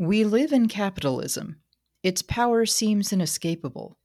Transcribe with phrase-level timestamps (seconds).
[0.00, 1.60] We live in capitalism.
[2.02, 3.98] Its power seems inescapable.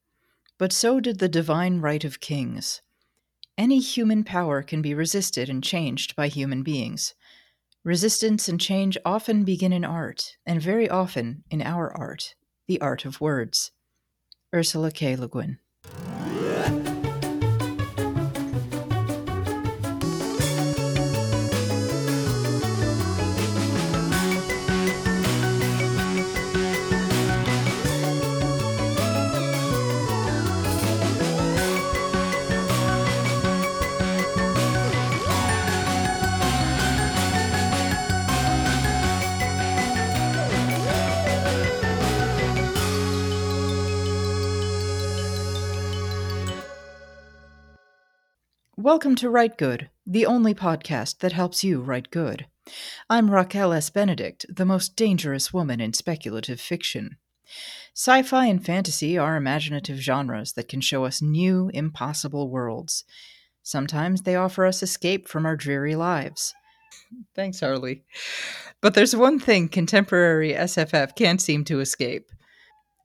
[0.58, 2.82] But so did the divine right of kings.
[3.58, 7.16] Any human power can be resisted and changed by human beings.
[7.86, 12.36] Resistance and change often begin in art, and very often in our art,
[12.68, 13.72] the art of words.
[14.54, 15.16] Ursula K.
[15.16, 15.60] Le Guin.
[48.86, 52.46] Welcome to Write Good, the only podcast that helps you write good.
[53.10, 53.90] I'm Raquel S.
[53.90, 57.18] Benedict, the most dangerous woman in speculative fiction.
[57.96, 63.06] Sci fi and fantasy are imaginative genres that can show us new, impossible worlds.
[63.64, 66.54] Sometimes they offer us escape from our dreary lives.
[67.36, 68.04] Thanks, Harley.
[68.82, 72.30] But there's one thing contemporary SFF can't seem to escape.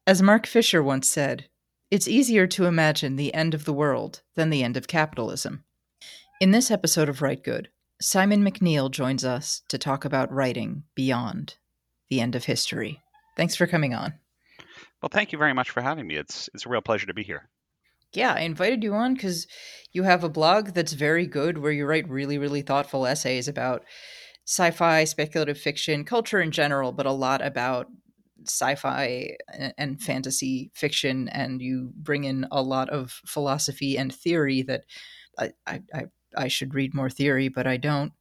[0.07, 1.47] As Mark Fisher once said,
[1.91, 5.65] it's easier to imagine the end of the world than the end of capitalism.
[6.41, 7.69] In this episode of Write Good,
[8.01, 11.57] Simon McNeil joins us to talk about writing beyond
[12.09, 13.03] the end of history.
[13.37, 14.15] Thanks for coming on.
[15.03, 16.17] Well, thank you very much for having me.
[16.17, 17.51] It's it's a real pleasure to be here.
[18.15, 19.47] Yeah, I invited you on because
[19.93, 23.85] you have a blog that's very good where you write really, really thoughtful essays about
[24.47, 27.89] sci fi, speculative fiction, culture in general, but a lot about
[28.47, 29.37] sci-fi
[29.77, 34.85] and fantasy fiction and you bring in a lot of philosophy and theory that
[35.39, 36.05] I, I, I
[36.49, 38.13] should read more theory, but I don't.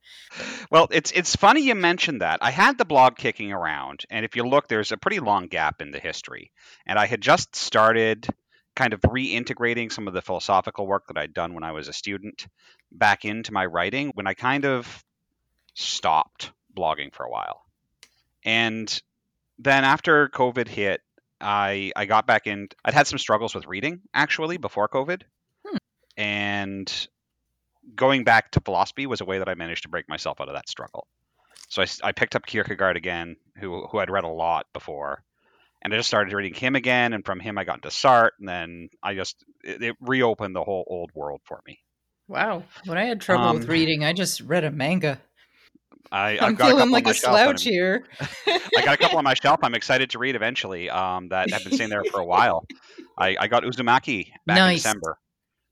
[0.72, 2.40] Well, it's it's funny you mentioned that.
[2.42, 5.82] I had the blog kicking around, and if you look, there's a pretty long gap
[5.82, 6.52] in the history.
[6.86, 8.28] And I had just started
[8.76, 11.94] kind of reintegrating some of the philosophical work that I'd done when I was a
[11.94, 12.48] student
[12.92, 15.04] back into my writing when I kind of
[15.74, 17.62] stopped blogging for a while.
[18.44, 19.02] And
[19.58, 21.02] then after COVID hit,
[21.42, 22.70] I I got back in.
[22.84, 25.22] I'd had some struggles with reading actually before COVID,
[25.66, 25.78] hmm.
[26.18, 27.08] and
[27.96, 30.56] going back to philosophy was a way that I managed to break myself out of
[30.56, 31.08] that struggle.
[31.70, 35.24] So I, I picked up Kierkegaard again, who who I'd read a lot before,
[35.82, 37.14] and I just started reading him again.
[37.14, 40.64] And from him, I got into Sartre, and then I just it, it reopened the
[40.64, 41.80] whole old world for me.
[42.28, 42.64] Wow!
[42.86, 45.20] When I had trouble um, with reading, I just read a manga.
[46.12, 48.06] I, am feeling like a slouch here.
[48.48, 49.60] I got a couple on my shelf.
[49.62, 50.90] I'm excited to read eventually.
[50.90, 52.66] Um, that have been sitting there for a while.
[53.18, 54.72] I, I got Uzumaki back nice.
[54.72, 55.18] in December.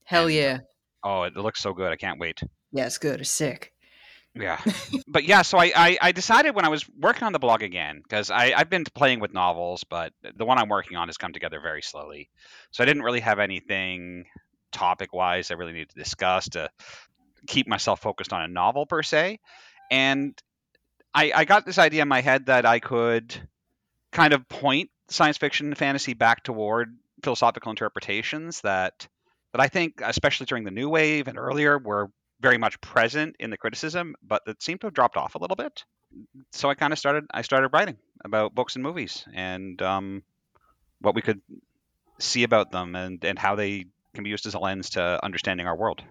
[0.04, 0.60] Hell yeah!
[1.08, 1.90] Oh, it looks so good.
[1.90, 2.42] I can't wait.
[2.74, 3.22] Yeah, it's good.
[3.22, 3.72] It's sick.
[4.36, 4.60] Yeah.
[5.08, 8.02] but yeah, so I, I, I, decided when I was working on the blog again,
[8.04, 11.32] because I I've been playing with novels, but the one I'm working on has come
[11.32, 12.30] together very slowly.
[12.72, 14.26] So I didn't really have anything
[14.74, 16.70] topic wise I really needed to discuss to
[17.48, 19.40] keep myself focused on a novel per se.
[19.90, 20.38] And
[21.14, 23.34] I, I got this idea in my head that I could
[24.12, 29.08] kind of point science fiction and fantasy back toward philosophical interpretations that
[29.52, 33.50] that I think, especially during the new wave and earlier, were very much present in
[33.50, 35.84] the criticism, but that seemed to have dropped off a little bit.
[36.52, 37.26] So I kind of started.
[37.32, 40.24] I started writing about books and movies and um,
[41.02, 41.42] what we could
[42.20, 45.68] see about them and and how they can be used as a lens to understanding
[45.68, 46.04] our world.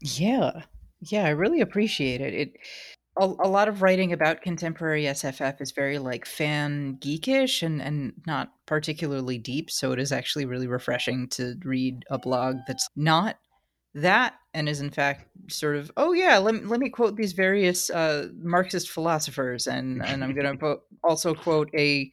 [0.00, 0.62] Yeah,
[1.00, 2.34] yeah, I really appreciate it.
[2.34, 2.56] It
[3.18, 8.12] a, a lot of writing about contemporary SFF is very like fan geekish and and
[8.26, 9.70] not particularly deep.
[9.70, 13.36] So it is actually really refreshing to read a blog that's not
[13.96, 17.88] that and is in fact sort of oh yeah let, let me quote these various
[17.88, 22.12] uh, marxist philosophers and and i'm going to also quote a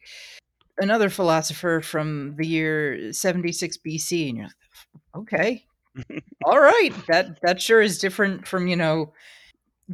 [0.78, 5.64] another philosopher from the year 76 bc and you're like okay
[6.46, 9.12] all right that that sure is different from you know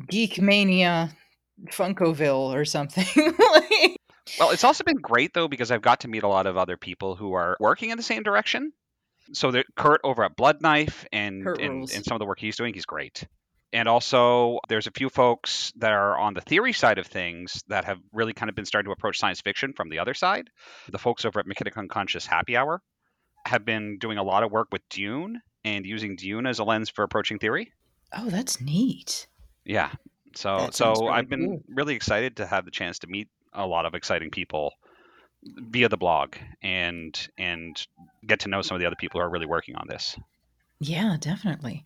[0.09, 1.11] Geek Mania
[1.67, 3.07] Funkoville or something.
[4.39, 6.77] well, it's also been great though because I've got to meet a lot of other
[6.77, 8.73] people who are working in the same direction.
[9.33, 12.57] So that Kurt over at Blood Knife and, and, and some of the work he's
[12.57, 13.25] doing, he's great.
[13.73, 17.85] And also, there's a few folks that are on the theory side of things that
[17.85, 20.51] have really kind of been starting to approach science fiction from the other side.
[20.91, 22.83] The folks over at Machinic Unconscious Happy Hour
[23.47, 26.91] have been doing a lot of work with Dune and using Dune as a lens
[26.91, 27.73] for approaching theory.
[28.13, 29.29] Oh, that's neat.
[29.65, 29.91] Yeah.
[30.37, 31.63] So that so really I've been cool.
[31.69, 34.73] really excited to have the chance to meet a lot of exciting people
[35.43, 37.87] via the blog and and
[38.27, 40.17] get to know some of the other people who are really working on this.
[40.79, 41.85] Yeah, definitely.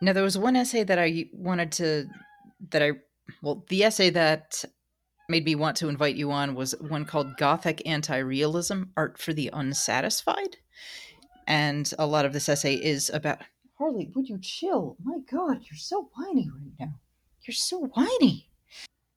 [0.00, 2.06] Now there was one essay that I wanted to
[2.70, 2.92] that I
[3.42, 4.64] well the essay that
[5.28, 9.50] made me want to invite you on was one called Gothic Anti-Realism: Art for the
[9.52, 10.56] Unsatisfied.
[11.46, 13.38] And a lot of this essay is about
[13.80, 14.98] Harley, would you chill?
[15.02, 17.00] My god, you're so whiny right now.
[17.46, 18.50] You're so whiny.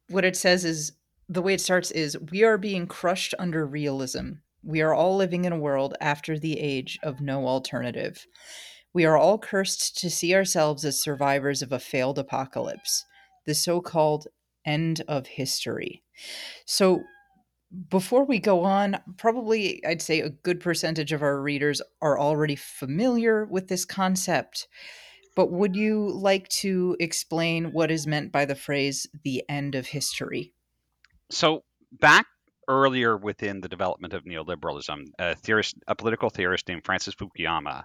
[0.07, 0.94] What it says is
[1.27, 4.36] the way it starts is we are being crushed under realism.
[4.63, 8.25] We are all living in a world after the age of no alternative.
[8.94, 13.04] We are all cursed to see ourselves as survivors of a failed apocalypse,
[13.45, 14.27] the so called
[14.65, 16.04] end of history.
[16.65, 17.04] So,
[17.90, 22.56] before we go on, probably I'd say a good percentage of our readers are already
[22.56, 24.68] familiar with this concept.
[25.36, 29.88] But would you like to explain what is meant by the phrase the end of
[29.88, 30.54] history?
[31.31, 32.28] So, back
[32.68, 37.84] earlier within the development of neoliberalism, a theorist, a political theorist named Francis Fukuyama,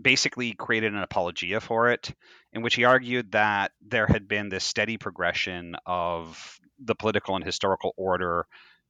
[0.00, 2.14] basically created an apologia for it,
[2.52, 7.44] in which he argued that there had been this steady progression of the political and
[7.44, 8.46] historical order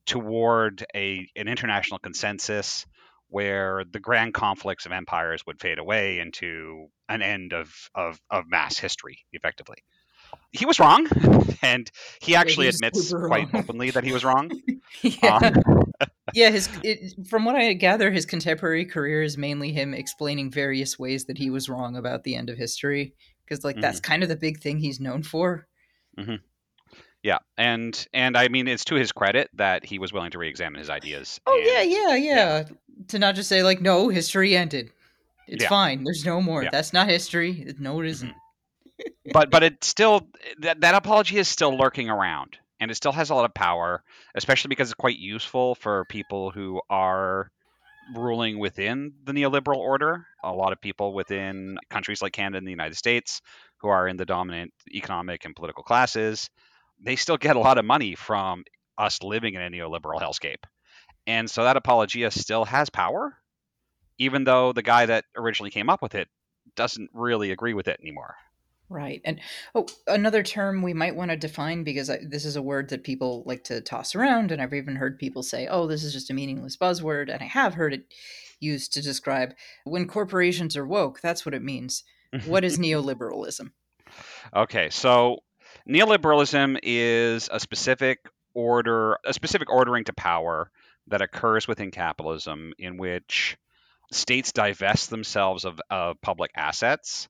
[0.07, 2.87] toward a an international consensus
[3.31, 8.45] where the grand conflicts of empires would fade away into an end of, of, of
[8.49, 9.77] mass history, effectively.
[10.53, 11.07] He was wrong,
[11.63, 14.51] and he actually yeah, admits quite openly that he was wrong.
[15.03, 15.37] yeah.
[15.37, 15.93] Um,
[16.35, 20.99] yeah, his it, from what I gather, his contemporary career is mainly him explaining various
[20.99, 23.15] ways that he was wrong about the end of history,
[23.45, 23.83] because like mm-hmm.
[23.83, 25.67] that's kind of the big thing he's known for.
[26.19, 26.37] Mm-hmm.
[27.23, 30.79] Yeah, and and I mean it's to his credit that he was willing to re-examine
[30.79, 31.41] his ideas.
[31.47, 32.65] Oh and, yeah, yeah, yeah, yeah,
[33.09, 34.91] To not just say like, no, history ended.
[35.47, 35.69] It's yeah.
[35.69, 36.05] fine.
[36.05, 36.63] There's no more.
[36.63, 36.71] Yeah.
[36.71, 37.75] That's not history.
[37.79, 38.29] No, it isn't.
[38.31, 39.31] Mm-hmm.
[39.33, 40.29] but but it still
[40.61, 44.03] that that apology is still lurking around, and it still has a lot of power,
[44.35, 47.51] especially because it's quite useful for people who are
[48.15, 50.27] ruling within the neoliberal order.
[50.43, 53.43] A lot of people within countries like Canada and the United States
[53.79, 56.49] who are in the dominant economic and political classes
[57.03, 58.65] they still get a lot of money from
[58.99, 60.65] us living in a neoliberal hellscape.
[61.27, 63.37] And so that apologia still has power,
[64.19, 66.29] even though the guy that originally came up with it
[66.77, 68.37] doesn't really agree with it anymore.
[68.89, 69.21] Right.
[69.25, 69.41] And
[69.75, 73.05] oh, another term we might want to define because I, this is a word that
[73.05, 74.51] people like to toss around.
[74.51, 77.33] And I've even heard people say, oh, this is just a meaningless buzzword.
[77.33, 78.13] And I have heard it
[78.59, 79.55] used to describe
[79.85, 82.03] when corporations are woke, that's what it means.
[82.47, 83.71] what is neoliberalism?
[84.57, 84.91] Okay.
[84.91, 85.39] So
[85.91, 88.21] neoliberalism is a specific
[88.55, 90.71] order, a specific ordering to power
[91.09, 93.57] that occurs within capitalism in which
[94.13, 97.29] states divest themselves of, of public assets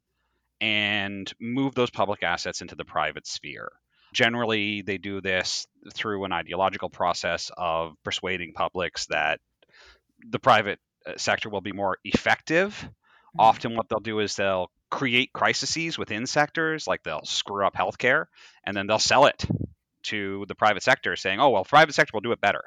[0.60, 3.70] and move those public assets into the private sphere.
[4.12, 9.40] Generally, they do this through an ideological process of persuading publics that
[10.28, 12.74] the private uh, sector will be more effective.
[12.74, 13.40] Mm-hmm.
[13.40, 18.26] Often, what they'll do is they'll create crises within sectors, like they'll screw up healthcare,
[18.64, 19.44] and then they'll sell it
[20.02, 22.64] to the private sector, saying, "Oh, well, private sector will do it better."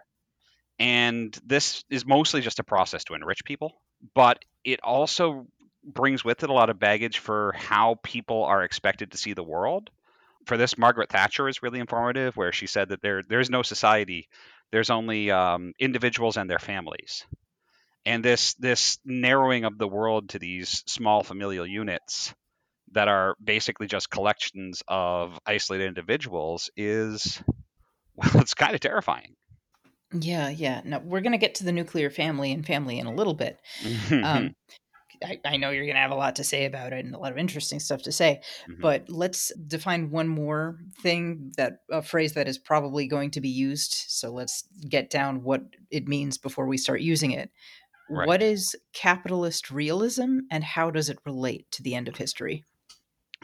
[0.80, 3.82] And this is mostly just a process to enrich people,
[4.16, 5.48] but it also
[5.84, 9.44] brings with it a lot of baggage for how people are expected to see the
[9.44, 9.90] world.
[10.46, 14.30] For this, Margaret Thatcher is really informative, where she said that there there's no society,
[14.72, 17.26] there's only um, individuals and their families
[18.06, 22.34] and this this narrowing of the world to these small familial units
[22.92, 27.42] that are basically just collections of isolated individuals is
[28.16, 29.36] well it's kind of terrifying
[30.12, 33.14] yeah yeah no we're going to get to the nuclear family and family in a
[33.14, 33.60] little bit
[34.12, 34.54] um,
[35.24, 37.18] I, I, know you're going to have a lot to say about it and a
[37.18, 38.82] lot of interesting stuff to say, mm-hmm.
[38.82, 43.50] but let's define one more thing that a phrase that is probably going to be
[43.50, 43.94] used.
[44.08, 47.52] So let's get down what it means before we start using it.
[48.10, 48.28] Right.
[48.28, 52.64] What is capitalist realism and how does it relate to the end of history?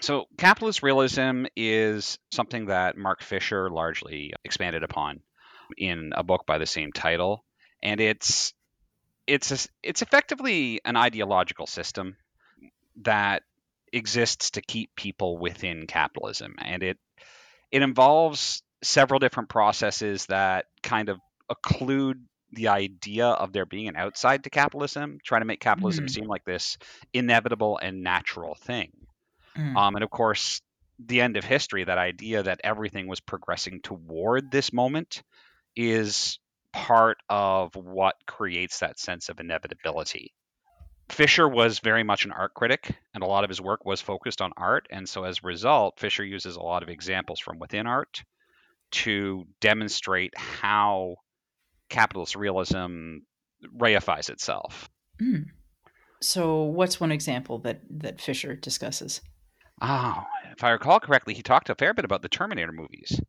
[0.02, 5.22] So, capitalist realism is something that Mark Fisher largely expanded upon
[5.78, 7.44] in a book by the same title,
[7.84, 8.54] and it's
[9.28, 12.16] it's a, it's effectively an ideological system
[13.02, 13.44] that
[13.92, 16.98] exists to keep people within capitalism, and it
[17.72, 21.20] it involves several different processes that kind of
[21.52, 22.22] occlude
[22.52, 26.10] the idea of there being an outside to capitalism, trying to make capitalism mm.
[26.10, 26.78] seem like this
[27.14, 28.92] inevitable and natural thing.
[29.58, 29.76] Mm.
[29.76, 30.62] Um, and of course,
[31.00, 35.24] the end of history, that idea that everything was progressing toward this moment,
[35.76, 36.40] is
[36.74, 40.34] part of what creates that sense of inevitability.
[41.10, 44.42] Fisher was very much an art critic, and a lot of his work was focused
[44.42, 44.88] on art.
[44.92, 48.24] And so, as a result, Fisher uses a lot of examples from within art
[48.92, 51.16] to demonstrate how
[51.90, 53.18] capitalist realism
[53.78, 54.90] reifies itself.
[55.22, 55.46] Mm.
[56.22, 59.22] So, what's one example that that Fisher discusses?
[59.82, 63.20] Oh, if I recall correctly, he talked a fair bit about the Terminator movies.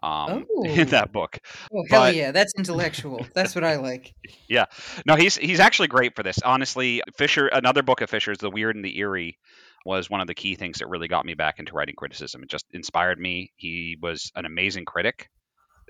[0.00, 0.84] um, in Oh.
[0.84, 1.38] that book.
[1.74, 3.26] Oh hell But- yeah, that's intellectual.
[3.34, 4.14] That's what I like.
[4.48, 4.66] Yeah,
[5.06, 6.38] no, he's he's actually great for this.
[6.42, 9.38] Honestly, Fisher, another book of Fisher's, The Weird and the Eerie,
[9.84, 12.44] was one of the key things that really got me back into writing criticism.
[12.44, 13.50] It just inspired me.
[13.56, 15.28] He was an amazing critic.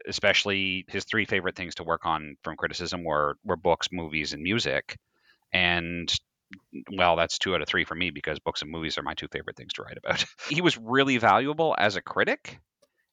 [0.09, 4.43] Especially his three favorite things to work on from criticism were were books, movies, and
[4.43, 4.97] music.
[5.53, 6.13] And
[6.91, 9.29] well, that's two out of three for me because books and movies are my two
[9.29, 10.25] favorite things to write about.
[10.49, 12.59] he was really valuable as a critic,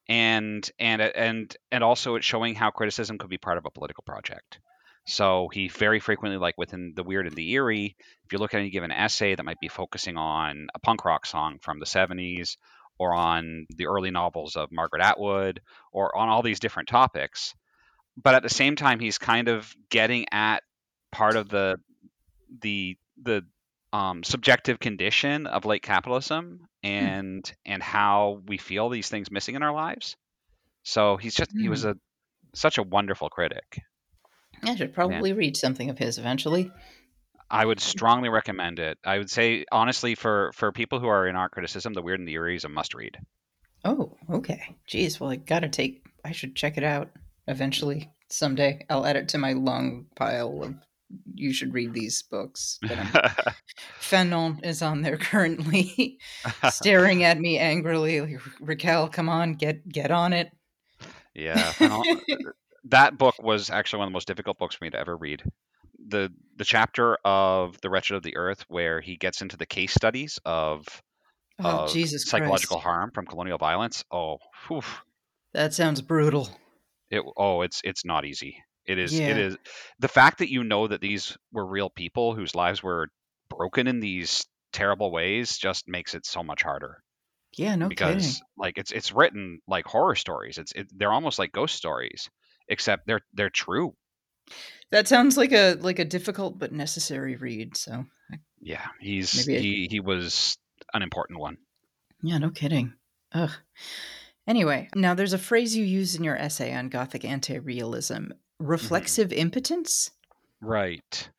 [0.07, 4.03] and and and and also it's showing how criticism could be part of a political
[4.05, 4.59] project.
[5.07, 8.59] So he very frequently, like within the weird and the eerie, if you look at
[8.59, 12.57] any given essay that might be focusing on a punk rock song from the 70s
[12.97, 15.61] or on the early novels of Margaret Atwood
[15.91, 17.53] or on all these different topics,
[18.21, 20.63] but at the same time he's kind of getting at
[21.11, 21.77] part of the
[22.61, 23.43] the the
[23.93, 29.63] um, subjective condition of late capitalism and and how we feel these things missing in
[29.63, 30.15] our lives.
[30.83, 31.95] So he's just he was a
[32.53, 33.81] such a wonderful critic.
[34.63, 36.71] I should probably read something of his eventually.
[37.49, 38.97] I would strongly recommend it.
[39.03, 42.27] I would say honestly for for people who are in art criticism, The Weird and
[42.27, 43.17] the Eerie is a must read.
[43.83, 44.75] Oh, okay.
[44.89, 47.09] Jeez, well I gotta take I should check it out
[47.47, 48.85] eventually someday.
[48.89, 50.73] I'll add it to my long pile of
[51.35, 52.79] you should read these books.
[54.01, 56.17] Fanon is on there currently,
[56.69, 58.21] staring at me angrily.
[58.21, 60.51] Like, Raquel, come on, get get on it.
[61.33, 62.03] yeah, all-
[62.85, 65.43] that book was actually one of the most difficult books for me to ever read.
[66.07, 69.93] The the chapter of The Wretched of the Earth where he gets into the case
[69.93, 70.85] studies of,
[71.59, 72.83] Oh, of Jesus psychological Christ.
[72.83, 74.03] harm from colonial violence.
[74.11, 74.81] Oh, whew.
[75.53, 76.49] That sounds brutal.
[77.09, 79.29] it oh it's it's not easy it is Yeah.
[79.29, 79.57] it is
[79.99, 83.09] the fact that you know that these were real people whose lives were
[83.49, 87.01] broken in these terrible ways just makes it so much harder
[87.57, 88.47] Yeah, no because kidding.
[88.57, 92.29] like it's it's written like horror stories it's it, they're almost like ghost stories
[92.67, 93.93] except they're they're true
[94.95, 97.75] That sounds like a like a difficult but necessary read.
[97.75, 98.05] So
[98.61, 100.57] yeah he's Maybe he he was
[100.93, 101.57] an important one
[102.23, 102.93] yeah, no kidding.
[103.33, 103.51] Ugh.
[104.47, 108.65] Anyway, now there's a phrase you use in your essay on Gothic anti-realism: mm-hmm.
[108.65, 110.11] reflexive impotence.
[110.61, 111.29] right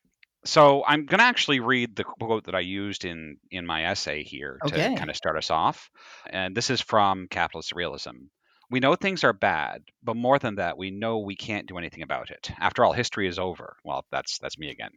[0.44, 4.22] so i'm going to actually read the quote that i used in in my essay
[4.22, 4.90] here Okay.
[4.90, 5.90] to kind of start us off
[6.30, 8.28] and this is from capitalist realism
[8.70, 12.02] we know things are bad but more than that we know we can't do anything
[12.02, 12.50] about it.
[12.58, 13.76] After all history is over.
[13.84, 14.90] Well that's that's me again.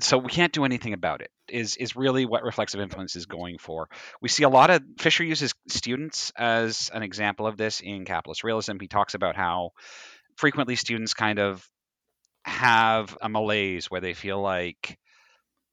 [0.00, 3.58] So we can't do anything about it is is really what reflexive impotence is going
[3.58, 3.88] for.
[4.20, 8.44] We see a lot of fisher uses students as an example of this in capitalist
[8.44, 8.78] realism.
[8.80, 9.70] He talks about how
[10.36, 11.66] frequently students kind of
[12.44, 14.98] have a malaise where they feel like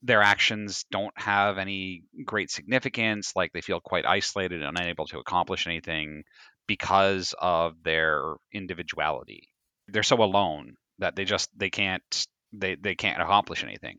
[0.02, 5.20] their actions don't have any great significance, like they feel quite isolated and unable to
[5.20, 6.24] accomplish anything
[6.70, 9.42] because of their individuality.
[9.88, 13.98] They're so alone that they just they can't they, they can't accomplish anything.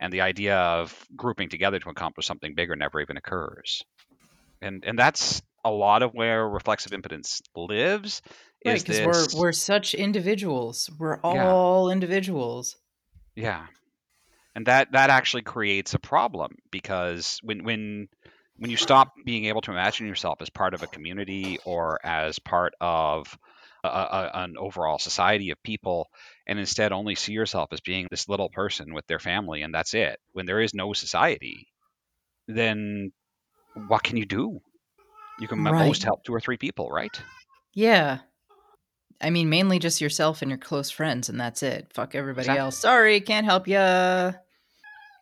[0.00, 3.84] And the idea of grouping together to accomplish something bigger never even occurs.
[4.60, 8.20] And and that's a lot of where reflexive impotence lives.
[8.66, 10.90] Right, because this, we're we're such individuals.
[10.98, 11.52] We're Yeah.
[11.52, 12.76] all individuals.
[13.36, 13.66] Yeah.
[14.56, 18.08] And that that actually creates a problem because when when
[18.62, 22.38] when you stop being able to imagine yourself as part of a community or as
[22.38, 23.36] part of
[23.82, 26.06] a, a, an overall society of people
[26.46, 29.94] and instead only see yourself as being this little person with their family and that's
[29.94, 31.66] it when there is no society
[32.46, 33.10] then
[33.88, 34.60] what can you do
[35.40, 35.88] you can Right.
[35.88, 37.20] most help two or three people right
[37.74, 38.18] Yeah.
[39.20, 41.88] I mean, mainly just yourself and your close friends, and that's it.
[41.94, 42.60] Fuck everybody Exactly.
[42.60, 42.78] else.
[42.78, 44.32] Sorry, can't help ya.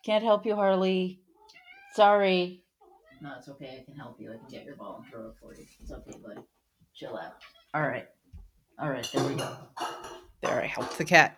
[0.05, 1.21] Can't help you, Harley.
[1.95, 2.60] Sorry.
[3.21, 3.79] No, it's okay.
[3.79, 4.31] I can help you.
[4.33, 5.65] I can get your ball and throw it for you.
[5.79, 6.41] It's okay, buddy.
[6.95, 7.33] Chill out.
[7.73, 8.07] All right.
[8.79, 9.55] All right, there we go.
[10.41, 11.37] There, I helped the cat.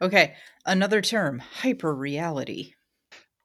[0.00, 2.72] Okay, another term hyperreality.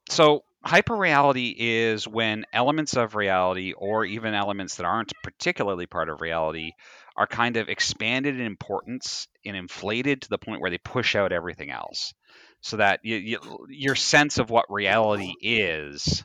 [0.09, 6.21] So, hyperreality is when elements of reality, or even elements that aren't particularly part of
[6.21, 6.71] reality,
[7.17, 11.33] are kind of expanded in importance and inflated to the point where they push out
[11.33, 12.13] everything else.
[12.61, 16.23] So that you, you, your sense of what reality is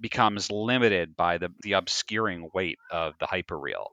[0.00, 3.86] becomes limited by the, the obscuring weight of the hyperreal.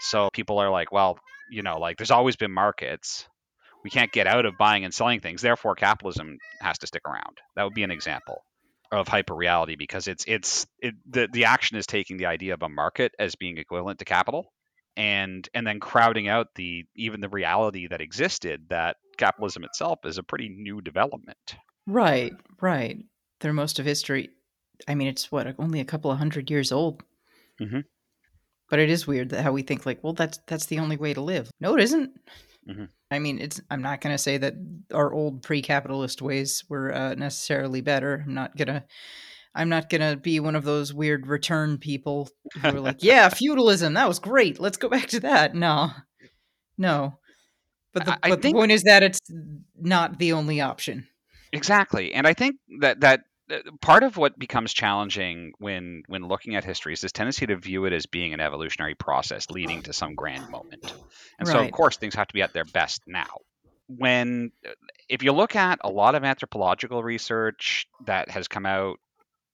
[0.00, 1.18] So, people are like, well,
[1.50, 3.26] you know, like there's always been markets.
[3.84, 5.40] We can't get out of buying and selling things.
[5.40, 7.38] Therefore, capitalism has to stick around.
[7.56, 8.42] That would be an example
[8.90, 12.68] of hyperreality because it's it's it, the the action is taking the idea of a
[12.68, 14.52] market as being equivalent to capital
[14.96, 20.18] and and then crowding out the even the reality that existed that capitalism itself is
[20.18, 21.56] a pretty new development.
[21.86, 22.98] Right, right.
[23.40, 24.30] Through most of history,
[24.86, 27.02] I mean, it's what only a couple of hundred years old.
[27.60, 27.84] Mhm.
[28.70, 31.14] But it is weird that how we think like, well, that's that's the only way
[31.14, 31.50] to live.
[31.60, 32.10] No, it isn't.
[32.68, 32.84] Mm-hmm.
[33.10, 33.60] I mean, it's.
[33.70, 34.54] I'm not going to say that
[34.92, 38.22] our old pre-capitalist ways were uh, necessarily better.
[38.26, 38.84] I'm not gonna.
[39.54, 42.28] I'm not gonna be one of those weird return people
[42.60, 44.60] who are like, "Yeah, feudalism, that was great.
[44.60, 45.90] Let's go back to that." No,
[46.76, 47.18] no.
[47.94, 49.20] But the, I but think- the point is that it's
[49.80, 51.08] not the only option.
[51.54, 53.22] Exactly, and I think that that
[53.80, 57.84] part of what becomes challenging when when looking at history is this tendency to view
[57.86, 60.94] it as being an evolutionary process leading to some grand moment.
[61.38, 63.26] And so, of course, things have to be at their best now.
[63.86, 64.72] When, uh,
[65.08, 68.98] if you look at a lot of anthropological research that has come out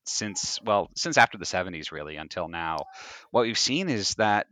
[0.07, 2.79] since, well, since after the 70s, really, until now,
[3.31, 4.47] what we've seen is that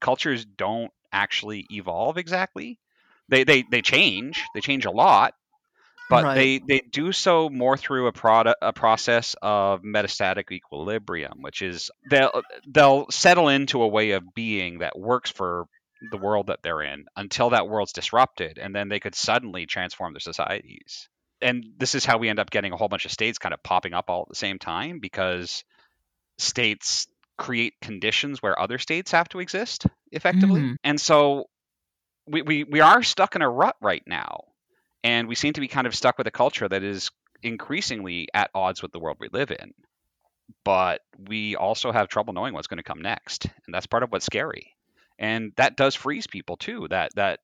[0.00, 2.78] cultures don't actually evolve exactly.
[3.28, 5.32] They, they, they change, they change a lot,
[6.12, 6.34] but Right.
[6.34, 11.90] they, they do so more through a product a process of metastatic equilibrium, which is
[12.10, 15.66] they'll they'll settle into a way of being that works for
[16.10, 20.12] the world that they're in until that world's disrupted, and then they could suddenly transform
[20.12, 21.08] their societies.
[21.40, 23.62] And this is how we end up getting a whole bunch of states kind of
[23.62, 25.64] popping up all at the same time because
[26.38, 27.06] states
[27.38, 30.62] create conditions where other states have to exist effectively.
[30.62, 30.76] Mhm.
[30.84, 31.46] And so
[32.26, 34.44] we, we, we are stuck in a rut right now.
[35.04, 37.10] And we seem to be kind of stuck with a culture that is
[37.42, 39.74] increasingly at odds with the world we live in.
[40.64, 43.46] But we also have trouble knowing what's going to come next.
[43.66, 44.76] And that's part of what's scary.
[45.18, 46.86] And that does freeze people too.
[46.88, 47.40] That that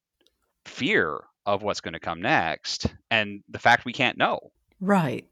[0.66, 4.52] fear of what's going to come next and the fact we can't know.
[4.80, 5.26] Right.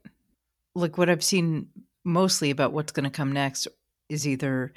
[0.75, 1.69] Like what I've seen
[2.03, 3.67] mostly about what's going to come next
[4.09, 4.73] is either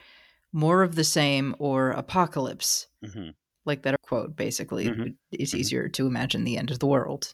[0.52, 2.88] more of the same or apocalypse.
[3.04, 3.34] Mhm.
[3.64, 4.86] Like that quote, basically.
[4.86, 5.16] Mhm.
[5.30, 5.58] It's Mhm.
[5.58, 7.32] easier to imagine the end of the world.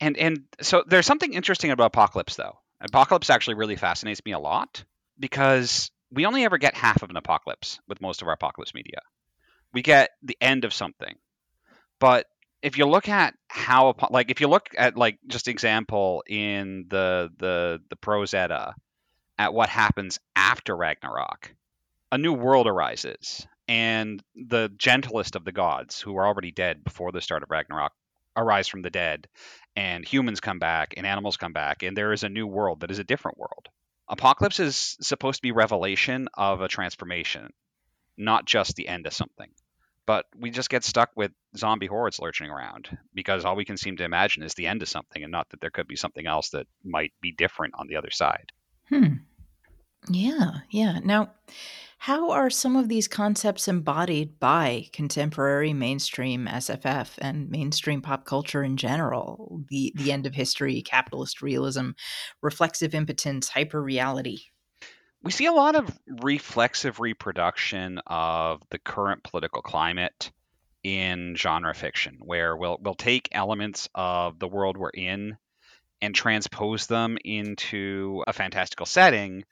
[0.00, 2.58] And and so there's something interesting about apocalypse though.
[2.80, 4.84] Apocalypse actually really fascinates me a lot
[5.18, 9.00] because we only ever get half of an apocalypse with most of our apocalypse media.
[9.72, 11.14] We get the end of something.
[11.98, 12.26] But
[12.62, 17.30] if you look at how like if you look at like just example in the
[17.38, 18.74] the the prose edda
[19.38, 21.54] at what happens after Ragnarok,
[22.12, 27.12] a new world arises and the gentlest of the gods who are already dead before
[27.12, 27.92] the start of Ragnarok
[28.36, 29.26] arise from the dead
[29.76, 32.90] and humans come back and animals come back and there is a new world that
[32.90, 33.68] is a different world.
[34.08, 37.52] Apocalypse is supposed to be revelation of a transformation
[38.16, 39.50] not just the end of something.
[40.06, 43.96] But we just get stuck with zombie hordes lurching around because all we can seem
[43.96, 46.50] to imagine is the end of something and not that there could be something else
[46.50, 48.52] that might be different on the other side.
[48.88, 49.14] Hmm.
[50.10, 51.00] Yeah, yeah.
[51.02, 51.32] Now,
[51.98, 58.62] how are some of these concepts embodied by contemporary mainstream SFF and mainstream pop culture
[58.62, 59.62] in general?
[59.68, 61.90] The the end of history, capitalist realism,
[62.42, 64.42] reflexive impotence, hyperreality.
[65.22, 70.30] we see a lot of reflexive reproduction of the current political climate
[70.82, 75.36] in genre fiction, where we'll we'll take elements of the world we're in
[76.02, 79.44] and transpose them into a fantastical setting,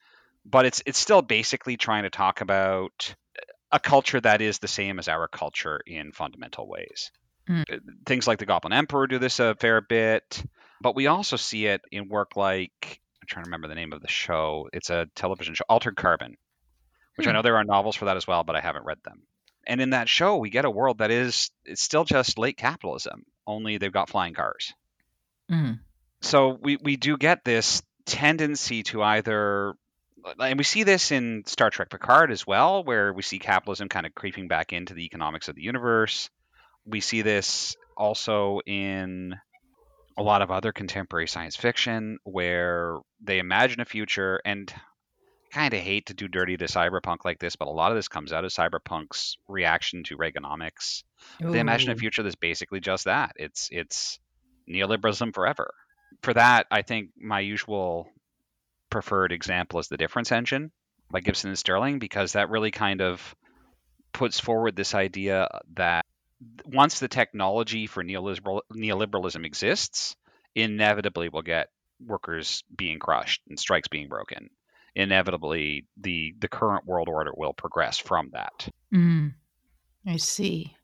[0.44, 3.14] but it's it's still basically trying to talk about
[3.72, 7.10] a culture that is the same as our culture in fundamental ways.
[7.48, 7.64] Mm.
[7.70, 10.42] Uh, Things like the Goblin Emperor do this a fair bit,
[10.80, 14.00] but we also see it in work like I'm trying to remember the name of
[14.02, 14.68] the show.
[14.72, 16.36] It's a television show, Altered Carbon,
[17.16, 17.36] which I Hmm.
[17.36, 19.22] know there are novels for that as well, but I haven't read them.
[19.66, 23.24] And in that show, we get a world that is it's still just late capitalism,
[23.46, 24.74] only they've got flying cars.
[25.50, 25.78] Mm.
[26.20, 29.74] So we we do get this tendency to either
[30.38, 34.06] and we see this in Star Trek Picard as well, where we see capitalism kind
[34.06, 36.30] of creeping back into the economics of the universe.
[36.86, 39.34] We see this also in
[40.16, 44.72] a lot of other contemporary science fiction where they imagine a future and
[45.52, 48.08] kind of hate to do dirty to cyberpunk like this, but a lot of this
[48.08, 51.04] comes out of cyberpunk's reaction to Reaganomics.
[51.40, 53.32] They imagine a future that's basically just that.
[53.36, 54.18] It's it's
[54.68, 55.72] neoliberalism forever.
[56.22, 58.08] For that, I think my usual
[58.94, 60.70] preferred example is the Difference Engine
[61.10, 63.34] by Gibson and Sterling because that really kind of
[64.12, 66.06] puts forward this idea that
[66.64, 70.14] once the technology for neoliberal, neoliberalism exists,
[70.54, 71.70] inevitably we'll get
[72.06, 74.48] workers being crushed and strikes being broken.
[74.94, 78.68] Inevitably, the the current world order will progress from that.
[78.94, 79.34] Mm.
[80.06, 80.76] I see.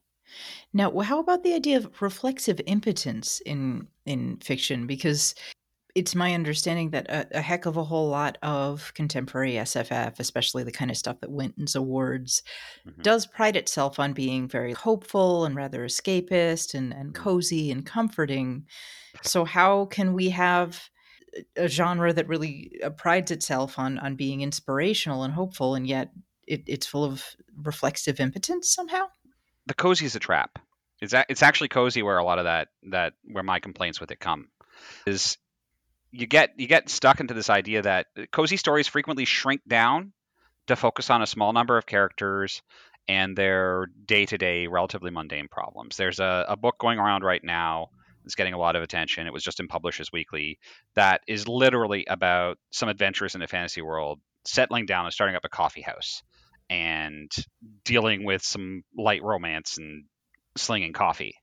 [0.73, 4.89] Now, how about the idea of reflexive impotence in in fiction?
[4.89, 5.37] Because
[5.95, 10.63] it's my understanding that a, a heck of a whole lot of contemporary SFF, especially
[10.63, 12.43] the kind of stuff that wins awards,
[12.87, 13.03] Mhm.
[13.03, 18.67] does pride itself on being very hopeful and rather escapist and, and cozy and comforting.
[19.23, 20.91] So, how can we have
[21.57, 26.11] a genre that really uh, prides itself on on being inspirational and hopeful, and yet
[26.47, 27.25] it, it's full of
[27.57, 29.07] reflexive impotence somehow.
[29.67, 30.59] The cozy is a trap.
[31.01, 34.11] It's a, it's actually cozy where a lot of that that where my complaints with
[34.11, 34.49] it come
[35.07, 35.39] is
[36.13, 40.13] you get you get stuck into this idea that cozy stories frequently shrink down
[40.67, 42.63] to focus on a small number of characters
[43.09, 45.97] and their day-to-day relatively mundane problems.
[45.97, 47.89] There's a, a book going around right now
[48.23, 49.27] that's getting a lot of attention.
[49.27, 50.59] It was just in Publishers Weekly
[50.95, 55.45] that is literally about some adventurers in the fantasy world settling down and starting up
[55.45, 56.23] a coffee house
[56.69, 57.31] and
[57.85, 60.05] dealing with some light romance and
[60.57, 61.35] slinging coffee.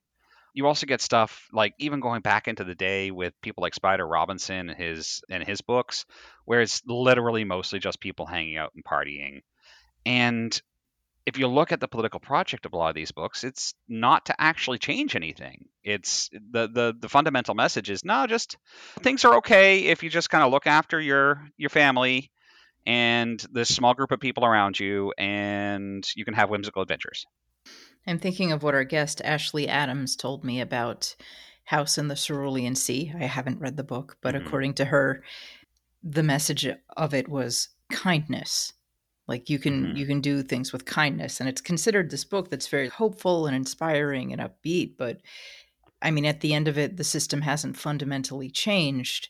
[0.57, 4.07] You also get stuff like even going back into the day with people like Spider
[4.07, 6.05] Robinson and his and his books,
[6.45, 9.43] where it's literally mostly just people hanging out and partying.
[10.03, 10.59] And
[11.27, 14.25] if you look at the political project of a lot of these books, it's not
[14.25, 15.65] to actually change anything.
[15.83, 18.57] It's the the the fundamental message is no, just
[19.01, 22.31] things are okay if you just kind of look after your your family
[22.87, 27.27] and this small group of people around you, and you can have whimsical adventures.
[28.07, 31.15] I'm thinking of what our guest Ashley Adams told me about
[31.65, 33.11] House in the Cerulean Sea.
[33.19, 34.47] I haven't read the book, but mm-hmm.
[34.47, 35.23] according to her,
[36.01, 36.65] the message
[36.95, 38.71] of it was kindness.
[39.27, 39.97] Like you can mm-hmm.
[39.97, 43.55] you can do things with kindness, and it's considered this book that's very hopeful and
[43.55, 44.93] inspiring and upbeat.
[44.97, 45.19] But
[46.01, 49.27] I mean, at the end of it, the system hasn't fundamentally changed.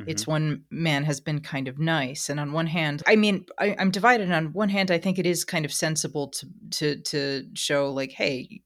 [0.00, 0.10] Mm-hmm.
[0.10, 3.76] It's one man has been kind of nice, and on one hand, I mean, I,
[3.78, 4.30] I'm divided.
[4.32, 8.12] On one hand, I think it is kind of sensible to to to show like,
[8.12, 8.62] hey,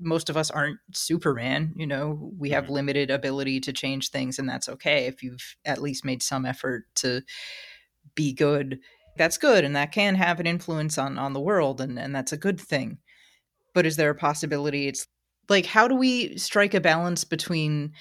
[0.00, 1.74] most of us aren't Superman.
[1.76, 2.74] You know, we have mm-hmm.
[2.74, 6.84] limited ability to change things, and that's okay if you've at least made some effort
[6.96, 7.22] to
[8.14, 8.78] be good.
[9.16, 12.32] That's good, and that can have an influence on on the world, and and that's
[12.32, 12.98] a good thing.
[13.74, 14.86] But is there a possibility?
[14.86, 15.06] It's
[15.48, 17.92] like, how do we strike a balance between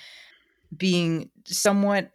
[0.76, 2.12] being somewhat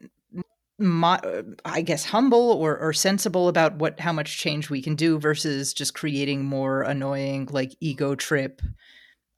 [0.83, 5.19] mo- I guess humble or, or sensible about what how much change we can do
[5.19, 8.61] versus just creating more annoying like ego trip.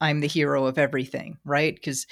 [0.01, 1.73] I'm the hero of everything, right?
[1.73, 2.05] Because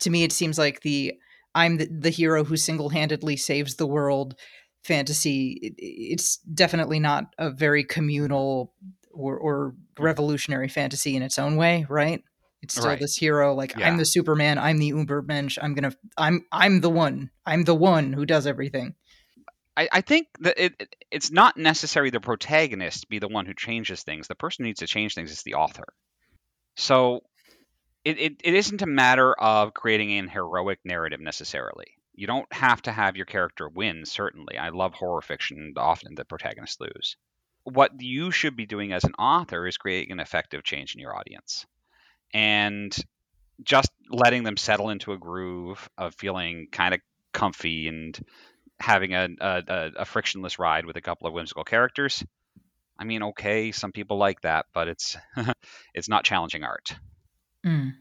[0.00, 1.14] to me, it seems like the
[1.54, 4.34] I'm the, the hero who single handedly saves the world
[4.82, 5.58] fantasy.
[5.62, 8.72] It, it's definitely not a very communal
[9.12, 12.22] or, or revolutionary fantasy in its own way, right?
[12.64, 12.98] It's still right.
[12.98, 13.88] this hero, like yeah.
[13.88, 18.12] I'm the Superman, I'm the Ubermensch, I'm gonna, I'm, I'm the one, I'm the one
[18.12, 18.94] who does everything.
[19.76, 24.02] I, I think that it, it's not necessary the protagonist be the one who changes
[24.02, 24.28] things.
[24.28, 25.94] The person who needs to change things is the author.
[26.76, 27.22] So
[28.04, 31.86] it, it, it isn't a matter of creating an heroic narrative necessarily.
[32.14, 34.56] You don't have to have your character win, certainly.
[34.56, 37.16] I love horror fiction, often the protagonists lose.
[37.64, 41.16] What you should be doing as an author is creating an effective change in your
[41.16, 41.66] audience
[42.34, 42.94] and
[43.62, 47.00] just letting them settle into a groove of feeling kind of
[47.32, 48.18] comfy and
[48.80, 52.24] having a, a, a, frictionless ride with a couple of whimsical characters.
[52.98, 55.16] I mean, okay, some people like that, but it's
[55.94, 56.94] it's not challenging art.
[57.64, 57.94] Mm.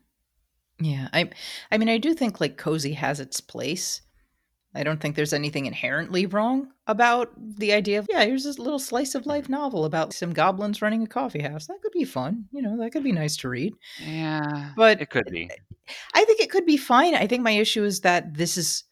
[0.80, 1.30] Yeah, I
[1.72, 4.02] I mean, I do think like cozy has its place,
[4.76, 8.80] I don't think there's anything inherently wrong about the idea of, yeah, here's this little
[8.80, 11.68] slice of life novel about some goblins running a coffee house.
[11.68, 12.46] That could be fun.
[12.52, 13.74] You know, that could be nice to read.
[14.04, 14.72] Yeah.
[14.76, 15.50] But it could be.
[16.16, 17.14] I think it could be fine.
[17.14, 18.84] I think my issue is that this is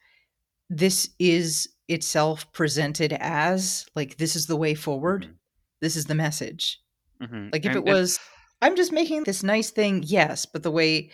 [0.69, 5.23] this is itself presented as like this is the way forward.
[5.23, 5.33] Mm-hmm.
[5.81, 6.79] This is the message.
[7.21, 7.49] Mm-hmm.
[7.51, 8.19] Like if and, it was
[8.61, 11.09] I'm just making this nice thing, yes, but the way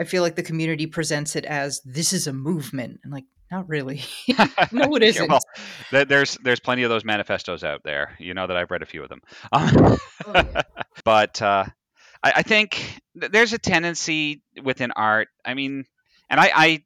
[0.00, 3.68] I feel like the community presents it as this is a movement and like not
[3.68, 4.02] really.
[4.72, 5.28] no, it isn't.
[5.28, 5.40] well,
[5.90, 8.16] there's there's plenty of those manifestos out there.
[8.18, 9.20] You know that I've read a few of them.
[9.52, 10.62] Um, oh, yeah.
[11.04, 11.64] But uh,
[12.22, 15.28] I, I, think there's a tendency within art.
[15.44, 15.84] I mean,
[16.28, 16.82] and I, I,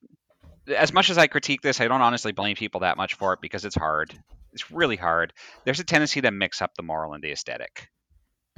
[0.74, 3.40] as much as I critique this, I don't honestly blame people that much for it
[3.40, 4.14] because it's hard.
[4.52, 5.32] It's really hard.
[5.64, 7.88] There's a tendency to mix up the moral and the aesthetic.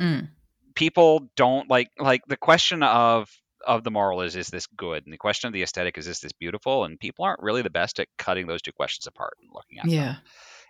[0.00, 0.28] Mm.
[0.74, 3.30] People don't like like the question of
[3.66, 5.04] of the moral is is this good?
[5.04, 6.84] And the question of the aesthetic is is this beautiful?
[6.84, 9.86] And people aren't really the best at cutting those two questions apart and looking at
[9.86, 10.04] yeah.
[10.04, 10.16] them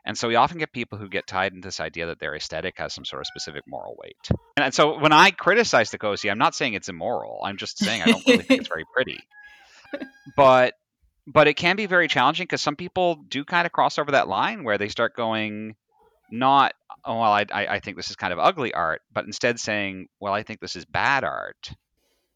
[0.05, 2.75] and so we often get people who get tied into this idea that their aesthetic
[2.77, 4.17] has some sort of specific moral weight.
[4.57, 7.41] And so when i criticize the cozy i'm not saying it's immoral.
[7.45, 9.19] I'm just saying i don't really think it's very pretty.
[10.37, 10.75] But
[11.25, 14.27] but it can be very challenging because some people do kind of cross over that
[14.27, 15.77] line where they start going
[16.33, 20.09] not oh well I, I think this is kind of ugly art but instead saying
[20.19, 21.71] well i think this is bad art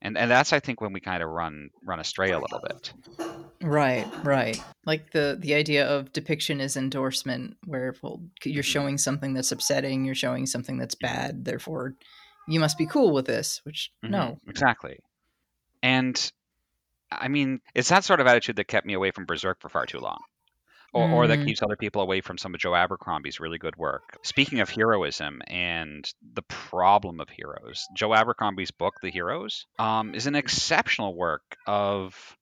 [0.01, 2.93] and and that's I think when we kind of run run astray a little bit.
[3.61, 4.61] Right, right.
[4.87, 8.71] Like the the idea of depiction is endorsement, where well, you're mm-hmm.
[8.71, 11.95] showing something that's upsetting, you're showing something that's bad, therefore
[12.47, 13.61] you must be cool with this.
[13.65, 14.99] Which mm-hmm, no, exactly.
[15.83, 16.33] And
[17.11, 19.87] I mean, it's that sort of attitude that kept me away from Berserk for far
[19.87, 20.21] too long.
[20.93, 21.47] Or, or that Mm.
[21.47, 24.19] keeps other people away from some of Joe Abercrombie's really good work.
[24.25, 30.27] Speaking of heroism and the problem of heroes, Joe Abercrombie's book, The Heroes, um, is
[30.27, 32.37] an exceptional work of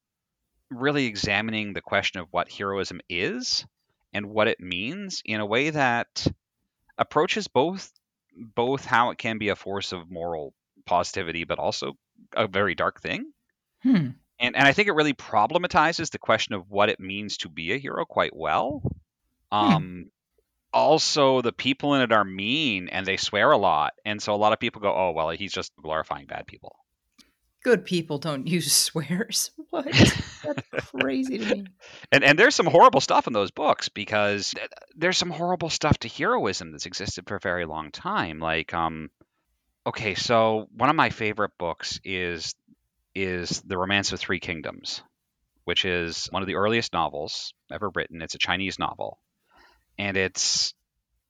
[0.70, 3.66] really examining the question of what heroism is
[4.12, 6.26] and what it means in a way that
[6.98, 7.92] approaches both
[8.54, 10.52] both how it can be a force of moral
[10.84, 11.94] positivity, but also
[12.34, 13.32] a very dark thing.
[13.82, 14.08] Hmm.
[14.38, 17.72] And and I think it really problematizes the question of what it means to be
[17.72, 18.82] a hero quite well.
[19.50, 20.10] Um,
[20.72, 24.36] also, the people in it are mean and they swear a lot, and so a
[24.36, 26.76] lot of people go, "Oh, well, he's just glorifying bad people."
[27.62, 29.50] Good people don't use swears.
[29.70, 29.86] What?
[30.72, 31.64] That's crazy to me.
[32.12, 34.54] And and there's some horrible stuff in those books because
[34.94, 38.38] there's some horrible stuff to heroism that's existed for a very long time.
[38.38, 39.10] Like, um,
[39.86, 42.54] okay, so one of my favorite books is
[43.16, 45.02] is The Romance of Three Kingdoms,
[45.64, 48.20] which is one of the earliest novels ever written.
[48.20, 49.18] It's a Chinese novel,
[49.98, 50.74] and it's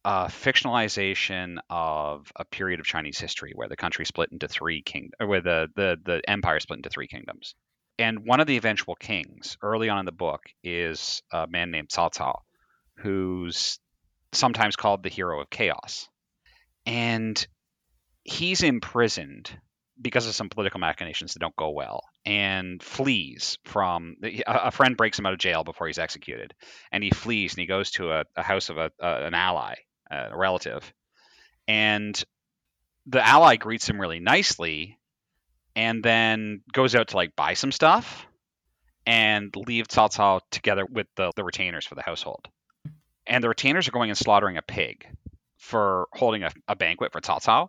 [0.04, 5.14] a fictionalization of a period of Chinese history where the country split into three kingdoms,
[5.24, 7.54] where the, the the empire split into three kingdoms.
[7.98, 11.88] And one of the eventual kings, early on in the book, is a man named
[11.88, 12.40] Cao Cao,
[12.96, 13.78] who's
[14.32, 16.08] sometimes called the hero of chaos.
[16.84, 17.46] And
[18.24, 19.56] he's imprisoned
[20.00, 22.02] because of some political machinations that don't go well.
[22.24, 26.54] And flees from a friend breaks him out of jail before he's executed.
[26.92, 29.74] And he flees and he goes to a, a house of a, a, an ally
[30.10, 30.92] a relative.
[31.66, 32.22] And
[33.06, 34.98] the ally greets him really nicely
[35.74, 38.26] and then goes out to like buy some stuff
[39.06, 42.48] and leave Cao Cao together with the, the retainers for the household.
[43.26, 45.06] And the retainers are going and slaughtering a pig
[45.58, 47.68] for holding a, a banquet for Cao Cao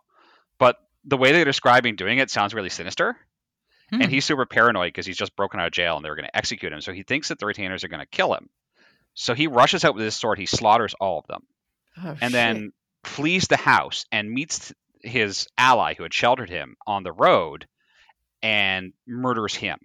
[0.58, 0.78] but
[1.08, 3.18] the way they're describing doing it sounds really sinister
[3.90, 4.02] Hmm.
[4.02, 6.36] and he's super paranoid because he's just broken out of jail and they're going to
[6.38, 6.82] execute him.
[6.82, 8.50] So he thinks that the retainers are going to kill him.
[9.14, 10.38] So he rushes out with his sword.
[10.38, 11.44] He slaughters all of them
[12.04, 12.32] Oh, and shit.
[12.34, 12.74] then
[13.06, 17.66] flees the house and meets his ally who had sheltered him on the road
[18.44, 19.80] and murders him.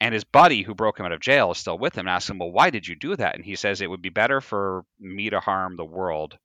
[0.00, 2.30] And his buddy who broke him out of jail is still with him and asks
[2.30, 3.34] him, Well, why did you do that?
[3.34, 6.38] And he says, It would be better for me to harm the world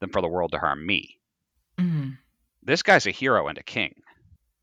[0.00, 1.18] than for the world to harm me.
[1.78, 2.18] Mm.
[2.68, 3.94] This guy's a hero and a king.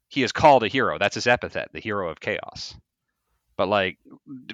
[0.10, 1.00] He is called a hero.
[1.00, 2.76] That's his epithet, the hero of chaos.
[3.58, 3.98] But like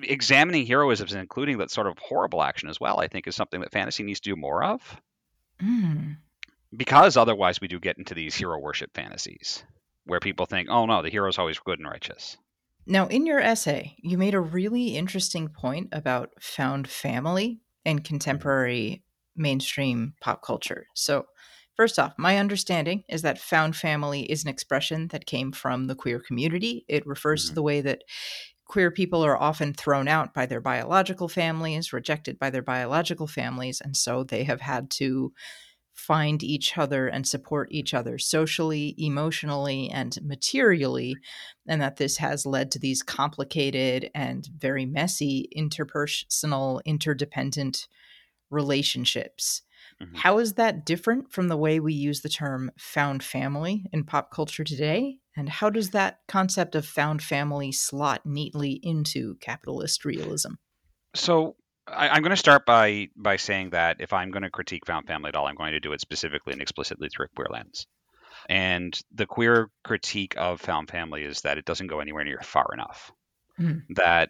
[0.01, 3.73] examining heroisms including that sort of horrible action as well, I think is something that
[3.73, 5.01] fantasy needs to do more of.
[5.61, 6.15] Mm.
[6.77, 9.65] Because otherwise we do get into these hero worship fantasies
[10.05, 12.37] where people think, oh no, the hero's always good and righteous.
[12.85, 19.03] Now, in your essay, you made a really interesting point about found family and contemporary
[19.35, 20.87] mainstream pop culture.
[20.95, 21.25] So,
[21.75, 25.95] first off, my understanding is that found family is an expression that came from the
[25.95, 26.85] queer community.
[26.87, 27.55] It refers to Mhm.
[27.55, 28.03] the way that
[28.65, 33.81] queer people are often thrown out by their biological families, rejected by their biological families,
[33.81, 35.33] and so they have had to
[35.93, 41.21] find each other and support each other socially, emotionally, and materially,
[41.67, 47.87] and that this has led to these complicated and very messy interpersonal, interdependent
[48.49, 49.63] relationships.
[50.01, 50.15] Mhm.
[50.15, 54.31] How is that different from the way we use the term found family in pop
[54.31, 55.17] culture today?
[55.35, 60.53] And how does that concept of found family slot neatly into capitalist realism?
[61.15, 61.55] So
[61.87, 65.07] I, I'm going to start by by saying that if I'm going to critique found
[65.07, 67.85] family at all, I'm going to do it specifically and explicitly through a queer lens.
[68.49, 72.69] And the queer critique of found family is that it doesn't go anywhere near far
[72.73, 73.11] enough.
[73.59, 73.83] Mm.
[73.95, 74.29] That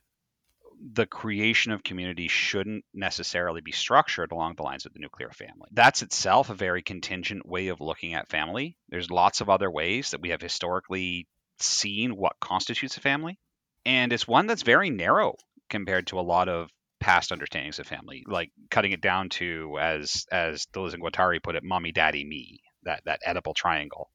[0.93, 5.69] the creation of community shouldn't necessarily be structured along the lines of the nuclear family.
[5.71, 8.77] That's itself a very contingent way of looking at family.
[8.89, 11.27] There's lots of other ways that we have historically
[11.59, 13.37] seen what constitutes a family.
[13.85, 15.35] And it's one that's very narrow
[15.69, 20.25] compared to a lot of past understandings of family, like cutting it down to as
[20.31, 24.09] as Deleuze and Guattari put it, mommy, daddy, me, that that Oedipal triangle.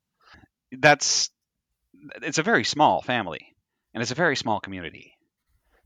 [0.72, 1.30] That's
[2.22, 3.54] it's a very small family
[3.94, 5.12] and it's a very small community.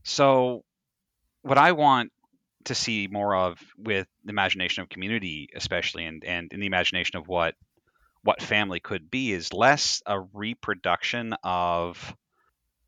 [0.03, 0.63] So
[1.43, 2.11] what I want
[2.65, 7.17] to see more of with the imagination of community, especially and, and in the imagination
[7.17, 7.55] of what
[8.23, 12.15] what family could be is less a reproduction of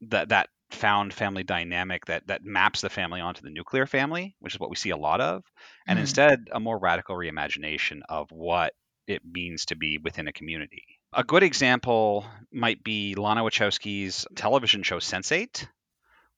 [0.02, 4.54] that that found family dynamic that that maps the family onto the nuclear family, which
[4.56, 5.44] is what we see a lot of,
[5.88, 6.02] and Mhm.
[6.02, 8.74] instead a more radical reimagination of what
[9.08, 10.84] it means to be within a community.
[11.14, 15.68] A good example might be Lana Wachowski's television show Sense8,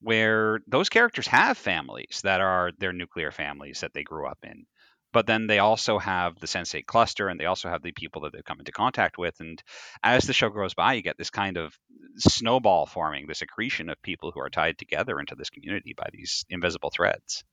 [0.05, 4.67] where those characters have families that are their nuclear families that they grew up in.
[5.11, 8.31] But then they also have the Sense8 cluster and they also have the people that
[8.31, 9.33] they've come into contact with.
[9.39, 9.59] And
[10.03, 11.75] as the show goes by, you get this kind of
[12.17, 16.45] snowball forming, this accretion of people who are tied together into this community by these
[16.51, 17.43] invisible threads.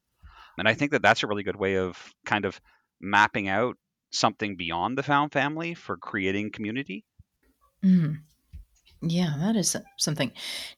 [0.59, 2.61] And I think that that's a really good way of kind of
[3.01, 3.79] mapping out
[4.11, 7.07] something beyond the found family for creating community.
[7.83, 8.19] Mm.
[9.01, 10.33] Yeah, that is something.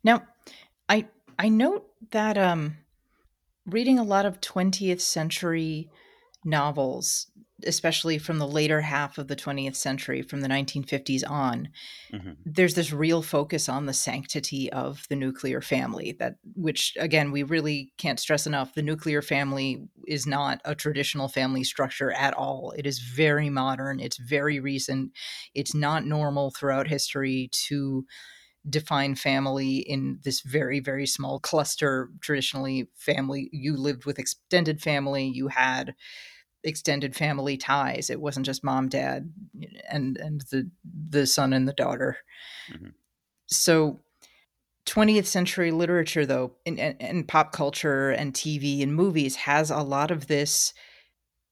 [0.04, 0.22] Now,
[0.88, 2.76] I I note that um
[3.66, 5.88] reading a lot of 20th century
[6.44, 7.28] novels,
[7.66, 11.68] especially from the later half of the 20th century, from the 1950s on,
[12.12, 12.32] mm-hmm.
[12.44, 16.14] there's this real focus on the sanctity of the nuclear family.
[16.18, 18.74] That, which again, we really can't stress enough.
[18.74, 22.74] The nuclear family is not a traditional family structure at all.
[22.76, 24.00] It is very modern.
[24.00, 25.12] It's very recent.
[25.54, 28.04] It's not normal throughout history to
[28.68, 35.26] define family in this very very small cluster traditionally family you lived with extended family
[35.26, 35.94] you had
[36.64, 38.10] extended family ties.
[38.10, 39.32] It wasn't just mom, dad,
[39.88, 40.70] and and the
[41.08, 42.16] the son and the daughter.
[42.72, 42.88] Mm-hmm.
[43.46, 44.00] So
[44.86, 50.10] 20th century literature though and, and, pop culture and tv and movies has a lot
[50.10, 50.74] of this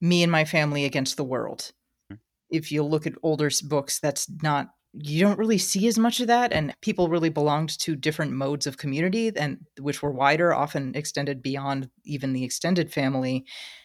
[0.02, 1.72] me and my family against the world
[2.12, 2.16] mm-hmm.
[2.50, 6.26] if you look at older books that's not you don't really see as much of
[6.26, 10.94] that and people really belonged to different modes of community and which were wider often
[10.94, 13.44] extended beyond even the extended family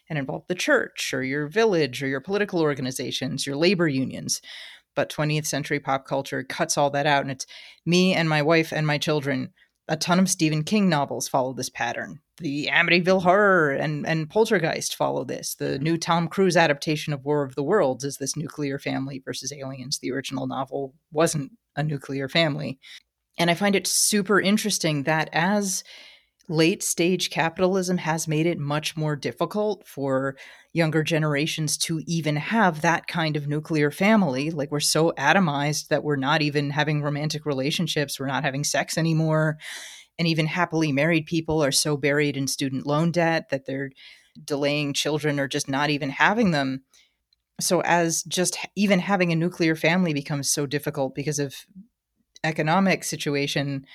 [0.09, 4.41] and involved the church or your village or your political organizations your labor unions
[4.95, 7.45] but 20th century pop culture cuts all that out and it's
[7.85, 9.53] me and my wife and my children
[9.87, 12.19] a ton of Stephen King novels follow this pattern.
[12.39, 15.55] The Amityville Horror and, and Poltergeist follow this.
[15.55, 19.51] The new Tom Cruise adaptation of War of the Worlds is this nuclear family versus
[19.51, 19.99] aliens.
[19.99, 22.79] The original novel wasn't a nuclear family.
[23.39, 25.83] And I find it super interesting that as
[26.49, 30.37] late stage capitalism has made it much more difficult for
[30.71, 34.49] younger generations to even have that kind of nuclear family.
[34.49, 38.97] Like we're so atomized that we're not even having romantic relationships, we're not having sex
[38.97, 39.57] anymore.
[40.19, 43.91] And even happily married people are so buried in student loan debt that they're
[44.43, 46.83] delaying children or just not even having them.
[47.59, 51.55] So, as just even having a nuclear family becomes so difficult because of
[52.43, 53.85] economic situation,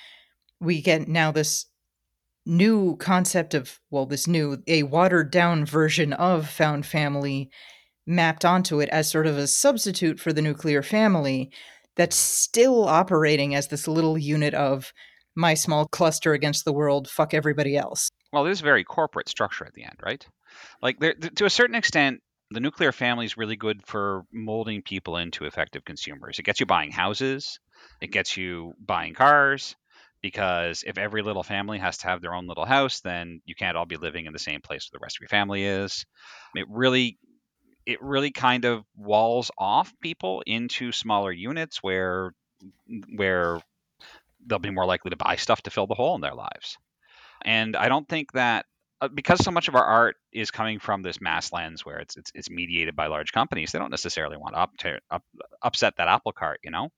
[0.59, 1.65] we get now this
[2.45, 7.49] new concept of well this new a watered down version of found family
[8.05, 11.49] mapped onto it as sort of a substitute for the nuclear family
[11.95, 14.91] that's still operating as this little unit of
[15.35, 18.09] my small cluster against the world fuck everybody else.
[18.31, 20.25] Well there's a very corporate structure at the end right?
[20.81, 25.17] Like there, to a certain extent the nuclear family is really good for molding people
[25.17, 26.37] into effective consumers.
[26.37, 27.59] It gets you buying houses
[28.01, 29.75] it gets you buying cars
[30.21, 33.75] because if every little family has to have their own little house, then you can't
[33.75, 36.05] all be living in the same place where the rest of your family is.
[36.55, 37.17] It really
[37.85, 42.33] it really kind of walls off people into smaller units where
[43.15, 43.59] where
[44.45, 46.77] they'll be more likely to buy stuff to fill the hole in their lives.
[47.43, 48.65] And I don't think that
[49.01, 52.15] uh, because so much of our art is coming from this mass lens where it's
[52.15, 54.71] it's, it's mediated by large companies, they don't necessarily want to up,
[55.11, 55.23] up,
[55.61, 56.89] upset that apple cart, you know.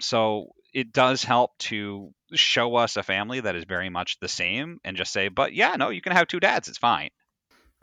[0.00, 4.78] So it does help to show us a family that is very much the same
[4.84, 6.68] and just say, but yeah, no, you can have two dads.
[6.68, 7.10] It's fine.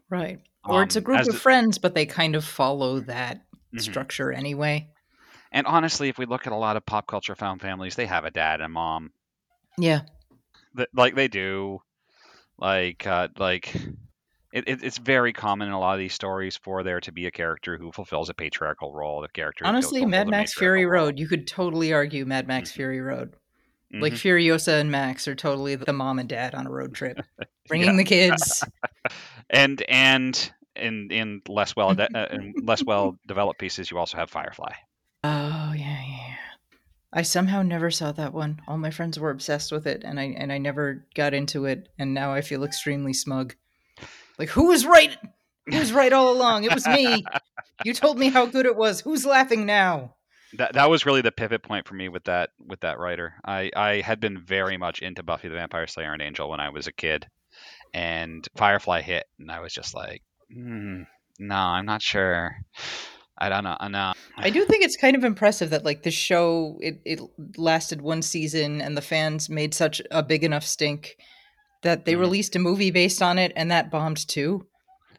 [0.10, 0.39] Right.
[0.66, 3.80] Or um, it's a um, group of friends, but they kind of follow that mm-hmm.
[3.80, 4.89] structure anyway.
[5.54, 8.26] And honestly, if we look at a lot of pop culture found families, they have
[8.26, 9.12] a dad and a mom.
[9.78, 10.02] Yeah.
[10.94, 11.80] like they do.
[12.58, 13.74] Like, uh, like
[14.54, 17.28] it, it, it's very common in a lot of these stories for there to be
[17.28, 19.22] a character who fulfills a patriarchal role.
[19.22, 21.06] The character honestly, Mad Max Fury role.
[21.06, 21.20] Road.
[21.20, 22.78] You could totally argue Mad Max mm-hmm.
[22.78, 23.36] Fury Road.
[23.94, 24.02] Mm-hmm.
[24.02, 27.20] Like Furiosa and Max are totally the mom and dad on a road trip,
[27.68, 28.63] bringing the kids.
[29.52, 34.18] and and in in less well de- uh, in less well developed pieces, you also
[34.18, 34.72] have Firefly.
[35.24, 36.36] Oh yeah, yeah.
[37.14, 38.60] I somehow never saw that one.
[38.68, 41.90] All my friends were obsessed with it, and I and I never got into it.
[41.98, 43.56] And now I feel extremely smug.
[44.38, 45.16] Like, who was right?
[45.68, 46.64] Who was right all along?
[46.64, 47.24] It was me.
[47.86, 49.00] you told me how good it was.
[49.00, 50.16] Who's laughing now?
[50.58, 53.36] That that was really the pivot point for me with that with that writer.
[53.46, 56.70] I I had been very much into Buffy the Vampire Slayer and Angel when I
[56.70, 57.28] was a kid,
[57.94, 60.22] and Firefly hit, and I was just like,
[60.56, 61.06] mm,
[61.40, 62.56] no, I'm not sure.
[63.38, 63.76] I don't know.
[63.80, 64.13] I know.
[64.38, 67.19] I do think it's kind of impressive that like the show it, it
[67.58, 71.17] lasted one season and the fans made such a big enough stink
[71.81, 72.21] that they mm-hmm.
[72.21, 74.65] released a movie based on it and that bombed too.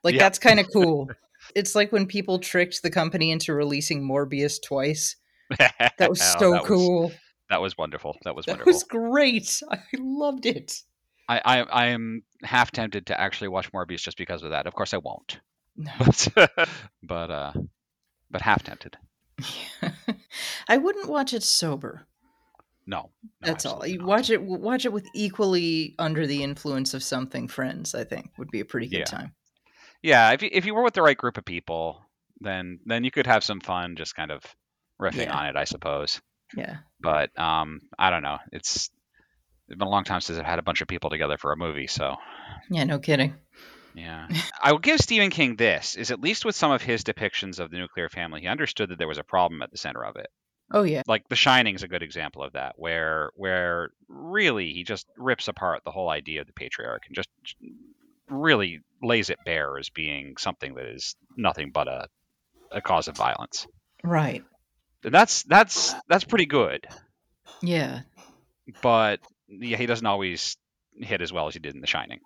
[0.02, 1.10] Like that's kind of cool.
[1.54, 5.16] it's like when people tricked the company into releasing Morbius twice.
[5.58, 7.04] That was so that cool.
[7.04, 7.12] Was,
[7.50, 8.16] that was wonderful.
[8.24, 8.72] That was wonderful.
[8.72, 9.60] That was great.
[9.70, 10.82] I loved it.
[11.28, 14.66] I, I, I am half tempted to actually watch Morbius just because of that.
[14.66, 15.40] Of course, I won't.
[15.76, 15.90] No.
[15.98, 16.68] But
[17.02, 17.52] but uh,
[18.34, 18.96] but half tempted.
[20.68, 22.04] I wouldn't watch it sober.
[22.84, 23.86] No, no that's all.
[23.86, 24.06] You not.
[24.08, 24.42] watch it.
[24.42, 27.46] Watch it with equally under the influence of something.
[27.46, 29.04] Friends, I think, would be a pretty good yeah.
[29.04, 29.34] time.
[30.02, 32.02] yeah, if you, if you were with the right group of people,
[32.40, 34.42] then then you could have some fun, just kind of
[35.00, 35.38] riffing Yeah.
[35.38, 36.20] on it, I suppose.
[36.56, 36.78] Yeah.
[37.00, 38.38] But um, I don't know.
[38.50, 38.90] It's
[39.68, 41.56] it's been a long time since I've had a bunch of people together for a
[41.56, 42.16] movie, so
[42.68, 43.34] Yeah, no kidding.
[43.94, 44.28] Yeah.
[44.62, 47.70] I will give Stephen King this: is at least with some of his depictions of
[47.70, 50.26] the nuclear family, he understood that there was a problem at the center of it.
[50.70, 51.02] Oh yeah.
[51.06, 55.48] Like The Shining is a good example of that, where where really he just rips
[55.48, 57.28] apart the whole idea of the patriarch and just
[58.28, 62.08] really lays it bare as being something that is nothing but a
[62.72, 63.66] a cause of violence.
[64.02, 64.42] Right.
[65.04, 66.86] And that's that's that's pretty good,
[67.62, 68.00] Yeah.
[68.82, 70.56] but yeah, he doesn't always
[70.96, 72.20] hit as well as he did in The Shining.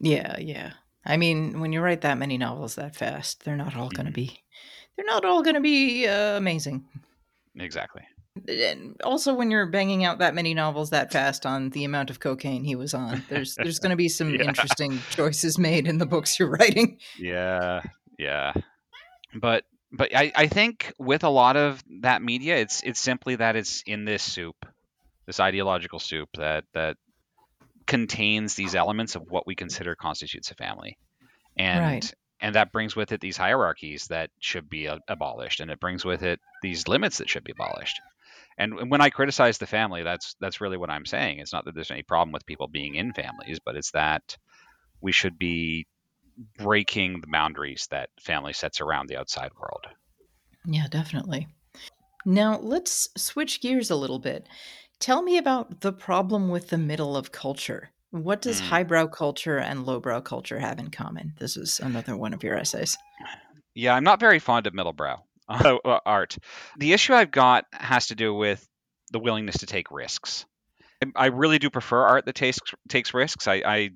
[0.00, 0.72] Yeah, yeah.
[1.04, 4.12] I mean, when you write that many novels that fast, they're not all going to
[4.12, 4.14] Mhm.
[4.14, 4.38] be
[4.96, 6.84] they're not all going to be uh, amazing.
[7.56, 8.02] Exactly.
[8.48, 12.18] And also when you're banging out that many novels that fast on the amount of
[12.20, 14.42] cocaine he was on, there's there's going to be some Yeah.
[14.48, 16.98] interesting choices made in the books you're writing.
[17.18, 17.82] Yeah,
[18.18, 18.52] yeah.
[19.34, 23.56] But but I, I think with a lot of that media, it's it's simply that
[23.56, 24.56] it's in this soup,
[25.26, 26.96] this ideological soup that that
[27.92, 30.96] contains these elements of what we consider constitutes a family,
[31.56, 32.14] and Right.
[32.40, 36.04] and that brings with it these hierarchies that should be a- abolished, and it brings
[36.04, 38.00] with it these limits that should be abolished.
[38.58, 41.40] And when I criticize the family, that's that's really what I'm saying.
[41.40, 44.38] It's not that there's any problem with people being in families, but it's that
[45.02, 45.86] we should be
[46.58, 49.86] breaking the boundaries that family sets around the outside world.
[50.66, 51.48] Yeah, definitely.
[52.24, 54.48] Now, let's switch gears a little bit.
[55.02, 57.90] Tell me about the problem with the middle of culture.
[58.12, 58.64] What does Mm.
[58.66, 61.34] highbrow culture and lowbrow culture have in common?
[61.40, 62.96] This is another one of your essays.
[63.74, 66.38] Yeah, I'm not very fond of middlebrow uh, art.
[66.76, 68.64] The issue I've got has to do with
[69.10, 70.46] the willingness to take risks.
[71.16, 73.48] I- really do prefer art that takes takes risks.
[73.48, 73.90] I I,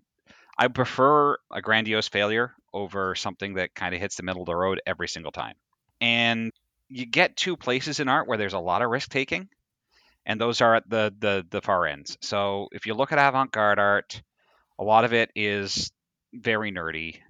[0.59, 4.57] I prefer a grandiose failure over something that kind of hits the middle of the
[4.57, 5.55] road every single time.
[6.01, 6.51] And
[6.89, 9.49] you get two places in art where there's a lot of risk taking,
[10.27, 12.19] and those are at the the the far ends.
[12.21, 14.23] So if you look at avant-garde art,
[14.79, 15.91] a lot of it is
[16.35, 17.21] very nerdy.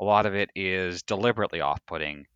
[0.00, 2.26] A lot of it is deliberately off-putting.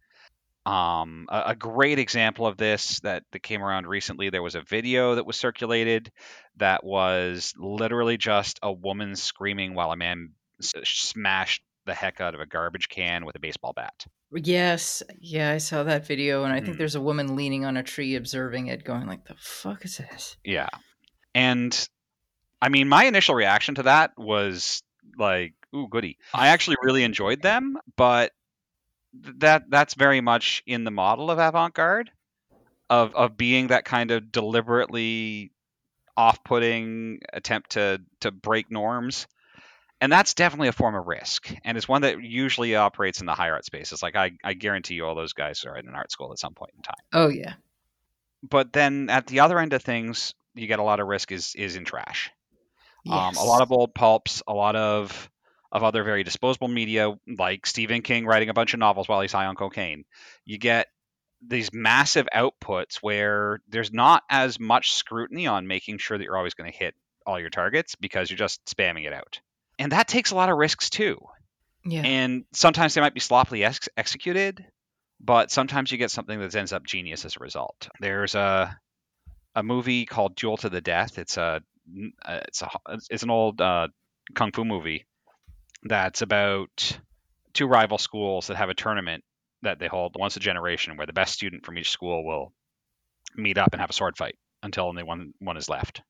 [0.65, 4.63] Um, a, a great example of this that, that came around recently, there was a
[4.63, 6.11] video that was circulated
[6.57, 12.35] that was literally just a woman screaming while a man s- smashed the heck out
[12.35, 14.07] of a garbage can with a baseball bat.
[14.33, 16.79] Yes, yeah, I saw that video, and I think Mhm.
[16.79, 20.37] there's a woman leaning on a tree observing it, going like, "The fuck is this?"
[20.45, 20.69] Yeah.
[21.35, 21.89] And
[22.61, 24.83] I mean, my initial reaction to that was
[25.19, 26.19] like, ooh, goody.
[26.35, 28.33] I actually really enjoyed them, but
[29.13, 32.11] that that's very much in the model of avant-garde
[32.91, 35.53] of of being that kind of deliberately
[36.17, 39.27] off-putting attempt to to break norms.
[40.01, 41.51] And that's definitely a form of risk.
[41.65, 44.03] And it's one that usually operates in the high art spaces.
[44.03, 46.55] Like I, I guarantee you all those guys are in an art school at some
[46.55, 47.55] point in time Oh yeah,
[48.43, 51.55] but then at the other end of things, you get a lot of risk is
[51.55, 52.31] is in trash.
[53.09, 53.37] Um, yes.
[53.37, 55.31] a lot of old pulps, a lot of
[55.73, 59.33] of other very disposable media, like Stephen King writing a bunch of novels while he's
[59.33, 60.05] high on cocaine.
[60.45, 60.89] You get
[61.47, 66.55] these massive outputs where there's not as much scrutiny on making sure that you're always
[66.55, 66.95] going to hit
[67.27, 69.41] all your targets because you're just spamming it out.
[69.79, 71.19] And that takes a lot of risks too.
[71.85, 74.65] yeah, And sometimes they might be sloppily ex- executed,
[75.21, 77.89] but sometimes you get something that ends up genius as a result.
[78.01, 78.77] There's a
[79.55, 81.19] a movie called Duel to the Death.
[81.19, 81.61] It's a
[82.25, 82.69] uh, it's a
[83.11, 83.89] it's an old uh,
[84.35, 85.07] kung fu movie
[85.85, 86.99] that's about
[87.55, 89.25] two rival schools that have a tournament
[89.63, 92.53] that they hold once a generation, where the best student from each school will
[93.37, 96.03] meet up and have a sword fight until only one one is left.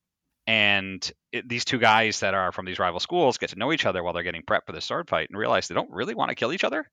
[0.47, 3.85] And it, these two guys that are from these rival schools get to know each
[3.85, 6.29] other while they're getting prepped for the sword fight and realize they don't really want
[6.29, 6.89] to kill each other,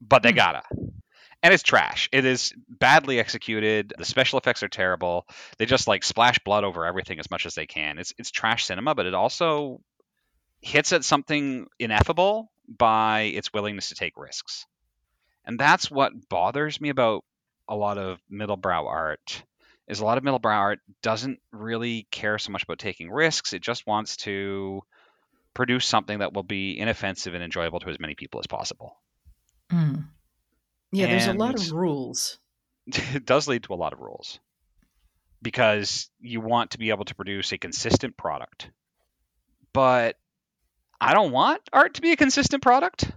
[0.00, 0.36] but they Hmm.
[0.36, 0.62] gotta.
[1.42, 2.08] And it's trash.
[2.12, 3.94] It is badly executed.
[3.98, 5.26] The special effects are terrible.
[5.58, 7.98] They just like splash blood over everything as much as they can.
[7.98, 9.80] It's it's trash cinema, but it also
[10.60, 14.66] hits at something ineffable by its willingness to take risks.
[15.44, 17.24] And that's what bothers me about
[17.68, 19.44] a lot of middlebrow art
[19.90, 23.52] is a lot of middlebrow art doesn't really care so much about taking risks.
[23.52, 24.82] It just wants to
[25.52, 28.96] produce something that will be inoffensive and enjoyable to as many people as possible.
[29.72, 30.04] Mm.
[30.92, 31.06] yeah.
[31.06, 32.38] There's a lot of rules.
[32.86, 34.38] it does lead to a lot of rules
[35.42, 38.70] because you want to be able to produce a consistent product.
[39.72, 40.16] But
[41.00, 43.10] I don't want art to be a consistent product.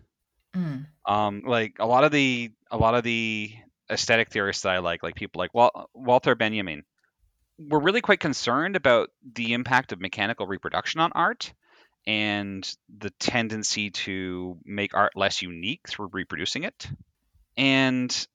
[0.56, 0.88] Mm.
[1.06, 3.54] Um, like a lot of the a lot of the
[3.90, 6.84] aesthetic theorists that I like, like people like Wal- Walter Benjamin,
[7.60, 11.54] were really quite concerned about the impact of mechanical reproduction on art
[12.06, 16.88] and the tendency to make art less unique through reproducing it.
[17.56, 18.28] And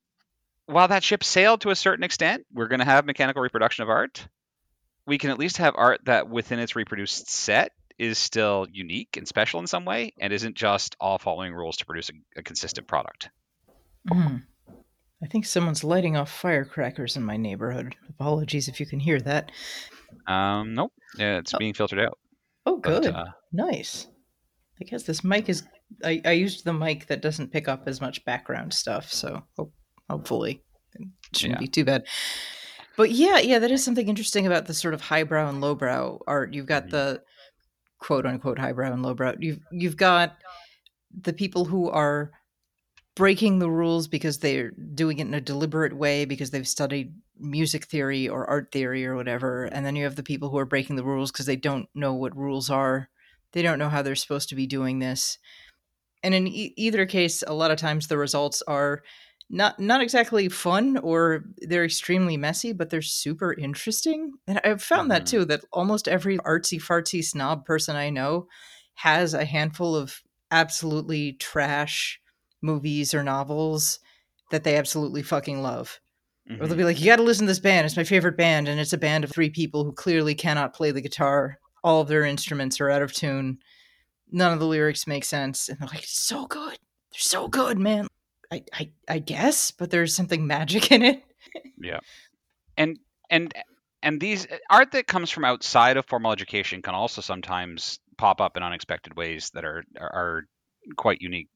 [0.67, 3.91] while that ship sailed to a certain extent, we're going to have mechanical reproduction of
[3.91, 4.27] art.
[5.07, 9.27] We can at least have art that within its reproduced set is still unique and
[9.27, 12.87] special in some way and isn't just all following rules to produce a, a consistent
[12.87, 13.31] product.
[14.09, 14.43] Mm.
[15.23, 17.97] I think someone's lighting off firecrackers in my neighborhood.
[18.09, 19.51] Apologies if you can hear that.
[20.27, 20.93] Um, nope.
[21.17, 21.59] Yeah, it's oh.
[21.59, 22.19] being filtered out.
[22.67, 23.05] Oh, good.
[23.05, 24.07] But, uh, nice.
[24.81, 25.65] I guess this mic is.
[26.05, 29.43] I, I used the mic that doesn't pick up as much background stuff, so
[30.09, 30.63] hopefully
[30.95, 31.65] it shouldn't yeah.
[31.65, 32.07] be too bad.
[32.97, 36.53] But yeah, yeah, that is something interesting about the sort of highbrow and lowbrow art.
[36.53, 36.91] You've got mm-hmm.
[36.91, 37.23] the
[37.99, 39.37] quote unquote highbrow and lowbrow.
[39.39, 40.37] You've you've got
[41.23, 42.31] the people who are
[43.19, 47.85] breaking the rules because they're doing it in a deliberate way because they've studied music
[47.85, 50.95] theory or art theory or whatever and then you have the people who are breaking
[50.95, 53.09] the rules because they don't know what rules are.
[53.55, 55.39] They don't know how they're supposed to be doing this.
[56.23, 59.03] And in e- either case a lot of times the results are
[59.51, 64.35] not not exactly fun or they're extremely messy but they're super interesting.
[64.47, 65.25] And i've found mm-hmm.
[65.25, 68.47] that too that almost every artsy fartsy snob person i know
[68.95, 72.21] has a handful of absolutely trash
[72.63, 74.01] movies or novels
[74.51, 76.01] that they absolutely fucking love.
[76.51, 76.63] Mm-hmm.
[76.63, 77.85] Or they'll be like, you got to listen to this band.
[77.85, 78.69] It's my favorite band.
[78.69, 81.59] And it's a band of three people who clearly cannot play the guitar.
[81.85, 83.59] All of their instruments are out of tune.
[84.31, 85.69] None of the lyrics make sense.
[85.69, 86.79] And they're like, it's so good.
[87.13, 88.07] They're so good, man.
[88.51, 91.23] I, I, I guess, but there's something magic in it.
[91.79, 92.01] yeah.
[92.79, 92.99] And,
[93.29, 93.53] and,
[94.03, 98.57] and these art that comes from outside of formal education can also sometimes pop up
[98.57, 100.45] in unexpected ways that are, are
[100.97, 101.49] quite unique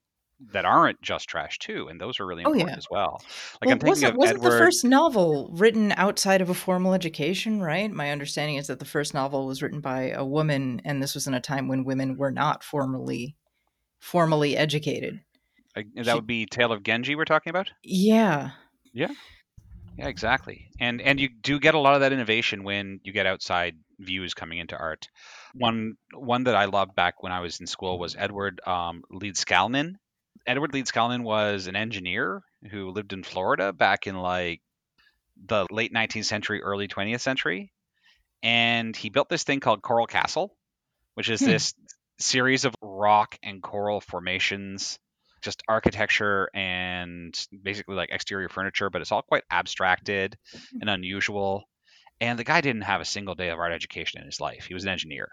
[0.52, 2.76] that aren't just trash too, and those are really important oh, yeah.
[2.76, 3.20] as well.
[3.60, 4.52] Like well, I'm thinking wasn't, of wasn't Edward...
[4.52, 7.90] the first novel written outside of a formal education, right?
[7.90, 11.26] My understanding is that the first novel was written by a woman, and this was
[11.26, 13.36] in a time when women were not formally
[14.00, 15.20] formally educated.
[15.76, 16.14] I, that she...
[16.14, 17.70] would be Tale of Genji we're talking about.
[17.82, 18.50] Yeah.
[18.92, 19.12] Yeah.
[19.96, 20.68] Yeah, exactly.
[20.80, 24.34] And and you do get a lot of that innovation when you get outside views
[24.34, 25.08] coming into art.
[25.54, 29.96] One one that I loved back when I was in school was Edward um, Leedskalnin,
[30.46, 34.60] Edward Leeds Leedskalnin was an engineer who lived in Florida back in like
[35.46, 37.72] the late 19th century, early 20th century.
[38.42, 40.56] And he built this thing called Coral Castle,
[41.14, 41.46] which is hmm.
[41.46, 41.74] this
[42.18, 44.98] series of rock and coral formations,
[45.42, 50.80] just architecture and basically like exterior furniture, but it's all quite abstracted hmm.
[50.80, 51.64] and unusual.
[52.20, 54.66] And the guy didn't have a single day of art education in his life.
[54.66, 55.28] He was an engineer,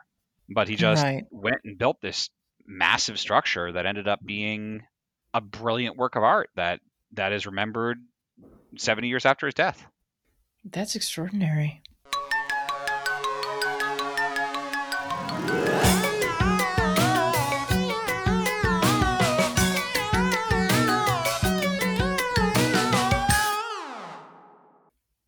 [0.50, 1.24] but he just right.
[1.32, 2.30] went and built this
[2.66, 4.82] massive structure that ended up being
[5.34, 6.82] a brilliant work of art that
[7.14, 8.00] that is remembered
[8.78, 9.86] 70 years after his death.
[10.64, 11.82] That's extraordinary.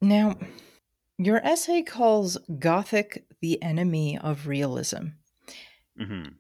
[0.03, 0.35] Now,
[1.17, 5.09] your essay calls Gothic the enemy of realism.
[5.99, 6.33] Mm-hmm.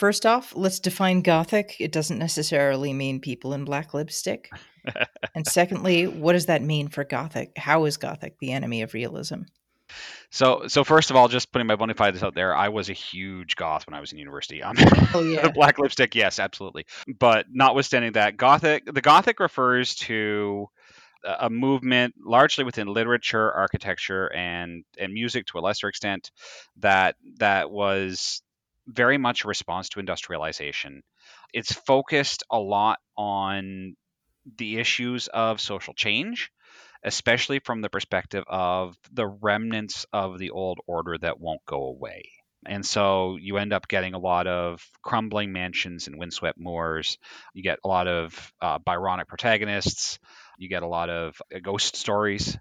[0.00, 1.76] First off, let's define Gothic.
[1.78, 4.50] It doesn't necessarily mean people in black lipstick.
[5.34, 7.52] and secondly, what does that mean for Gothic?
[7.58, 9.42] How is Gothic the enemy of realism?
[10.30, 12.94] So, so first of all, just putting my bona fides out there, I was a
[12.94, 14.62] huge goth when I was in university.
[14.64, 14.76] Um,
[15.12, 16.86] oh yeah, black lipstick, yes, absolutely.
[17.18, 20.70] But notwithstanding that, Gothic, the Gothic refers to
[21.22, 26.30] a movement largely within literature, architecture, and and music to a lesser extent
[26.78, 28.40] that that was
[28.92, 31.02] very much a response to industrialization.
[31.52, 33.94] It's focused a lot on
[34.58, 36.50] the issues of social change,
[37.04, 42.24] especially from the perspective of the remnants of the old order that won't go away.
[42.66, 47.16] And so you end up getting a lot of crumbling mansions and windswept moors.
[47.54, 50.18] You get a lot of uh, Byronic protagonists.
[50.58, 52.58] You get a lot of uh, ghost stories.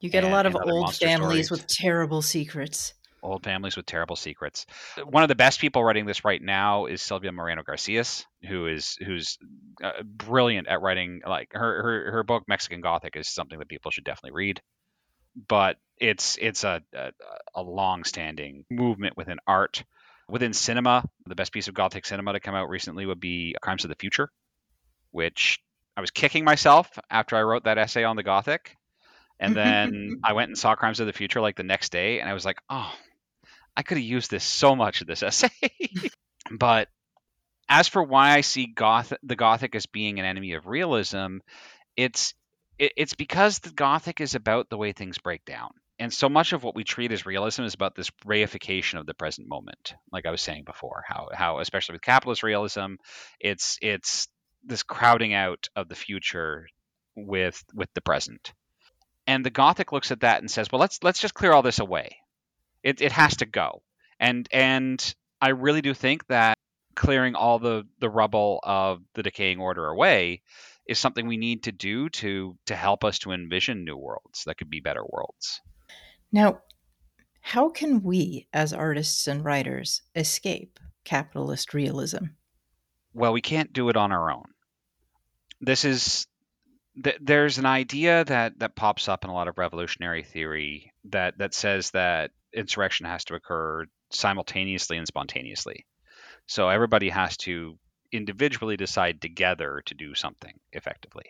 [0.00, 1.50] You get and, a lot of old families stories.
[1.50, 4.66] with terrible secrets old families with terrible secrets.
[5.04, 8.96] One of the best people writing this right now is Silvia Moreno Garcias, who is
[9.04, 9.38] who's
[9.82, 11.22] uh, brilliant at writing.
[11.26, 14.60] Like her, her her book Mexican Gothic is something that people should definitely read.
[15.48, 17.12] But it's it's a a,
[17.54, 19.84] a long-standing movement within art,
[20.28, 21.04] within cinema.
[21.26, 23.96] The best piece of Gothic cinema to come out recently would be Crimes of the
[23.96, 24.30] Future,
[25.10, 25.60] which
[25.96, 28.76] I was kicking myself after I wrote that essay on the Gothic.
[29.38, 32.28] And then I went and saw Crimes of the Future like the next day, and
[32.28, 32.92] I was like, oh,
[33.76, 35.48] I could have used this so much in this essay.
[36.58, 36.88] but
[37.68, 41.38] as for why I see goth the Gothic as being an enemy of realism,
[41.96, 42.34] it's
[42.78, 45.70] it, it's because the Gothic is about the way things break down.
[45.98, 49.14] and so much of what we treat as realism is about this reification of the
[49.14, 52.94] present moment like i was saying before how how especially with capitalist realism
[53.40, 54.28] it's it's
[54.64, 56.66] this crowding out of the future
[57.16, 58.52] with with the present
[59.26, 61.78] and the gothic looks at that and says well let's let's just clear all this
[61.80, 62.16] away
[62.82, 63.82] it, it has to go.
[64.20, 66.56] And and i really do think that
[66.94, 70.40] clearing all the the rubble of the decaying order away
[70.86, 74.56] is something we need to do to to help us to envision new worlds that
[74.56, 75.60] could be better worlds.
[76.30, 76.60] Now
[77.40, 82.26] how can we as artists and writers escape capitalist realism?
[83.12, 84.44] Well we can't do it on our own.
[85.60, 86.26] This is
[87.02, 91.38] th- there's an idea that that pops up in a lot of revolutionary theory that
[91.38, 95.86] that says that insurrection has to occur simultaneously and spontaneously.
[96.46, 97.78] So everybody has to
[98.10, 101.24] individually decide together to do something effectively.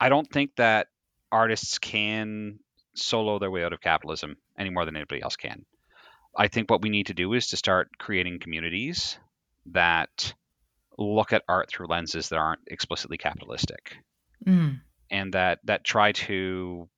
[0.00, 0.88] I don't think that
[1.32, 2.60] artists can
[2.94, 5.64] solo their way out of capitalism any more than anybody else can.
[6.36, 9.18] I think what we need to do is to start creating communities
[9.66, 10.34] that
[10.96, 13.96] look at art through lenses that aren't explicitly capitalistic.
[14.46, 16.88] Mm and that that try to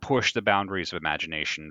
[0.00, 1.70] push the boundaries of imagination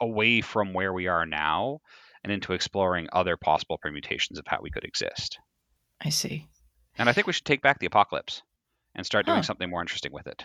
[0.00, 1.80] away from where we are now
[2.22, 5.38] and into exploring other possible permutations of how we could exist.
[6.00, 6.46] I see.
[6.98, 8.42] And I think we should take back the apocalypse
[8.94, 10.44] and start doing something more interesting with it.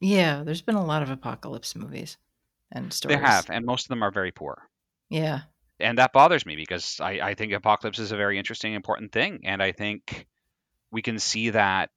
[0.00, 2.16] Yeah, there's been a lot of apocalypse movies
[2.72, 3.18] and stories.
[3.18, 4.62] There have, and most of them are very poor.
[5.08, 5.40] Yeah.
[5.78, 9.40] And that bothers me because I, I think apocalypse is a very interesting, important thing.
[9.44, 10.26] And I think
[10.90, 11.90] we can see that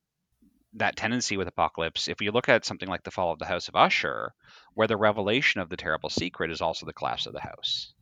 [0.75, 3.67] that tendency with apocalypse if you look at something like the fall of the house
[3.67, 4.33] of usher
[4.75, 7.93] where the revelation of the terrible secret is also the collapse of the house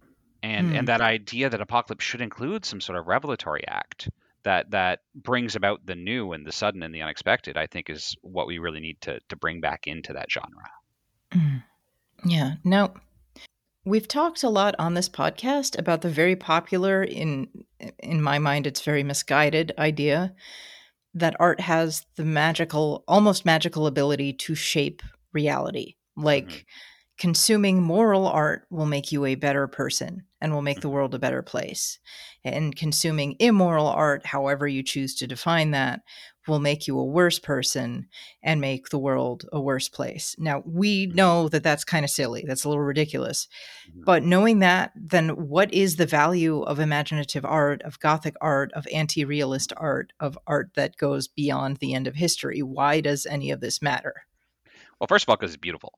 [0.44, 0.86] and and hmm.
[0.86, 4.10] that idea that apocalypse should include some sort of revelatory act
[4.44, 8.16] that that brings about the new and the sudden and the unexpected i think is
[8.22, 10.70] what we really need to to bring back into that genre
[11.32, 11.64] mm.
[12.26, 12.94] yeah now
[13.86, 17.48] we've talked a lot on this podcast about the very popular in
[18.00, 20.34] in my mind it's very misguided idea
[21.14, 25.02] that art has the magical, almost magical ability to shape
[25.34, 25.96] reality.
[26.16, 26.60] Like mm-hmm.
[27.18, 30.96] consuming moral art will make you a better person and will make the mm-hmm.
[30.96, 32.00] world a better place.
[32.44, 36.02] And consuming immoral art, however you choose to define that,
[36.48, 38.08] will make you a worse person
[38.42, 40.36] and make the world a worse place.
[40.40, 41.16] Now, we mm-hmm.
[41.16, 42.44] know that that's kind of silly.
[42.48, 43.48] That's a little ridiculous.
[43.90, 44.04] Mm-hmm.
[44.06, 48.88] But knowing that, then what is the value of imaginative art, of Gothic art, of
[48.92, 52.62] anti realist art, of art that goes beyond the end of history?
[52.62, 54.24] Why does any of this matter?
[55.00, 55.94] Well, first of all, because it's beautiful.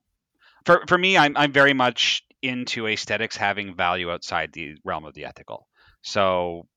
[0.65, 5.13] For, for me, I'm, I'm very much into aesthetics having value outside the realm of
[5.13, 5.67] the ethical.
[6.01, 6.67] So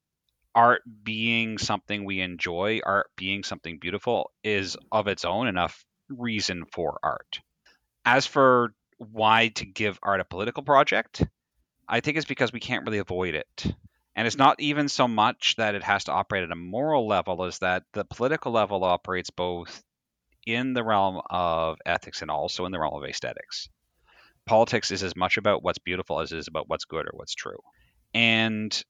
[0.54, 6.64] art being something we enjoy, art being something beautiful, is of its own enough reason
[6.72, 7.40] for art.
[8.04, 11.22] As for why to give art a political project,
[11.88, 13.66] I think it's because we can't really avoid it.
[14.16, 17.44] And it's not even so much that it has to operate at a moral level,
[17.44, 19.82] as that the political level operates both
[20.46, 23.68] in the realm of ethics and also in the realm of aesthetics.
[24.46, 27.34] Politics is as much about what's beautiful as it is about what's good or what's
[27.34, 27.58] true.
[28.14, 28.84] And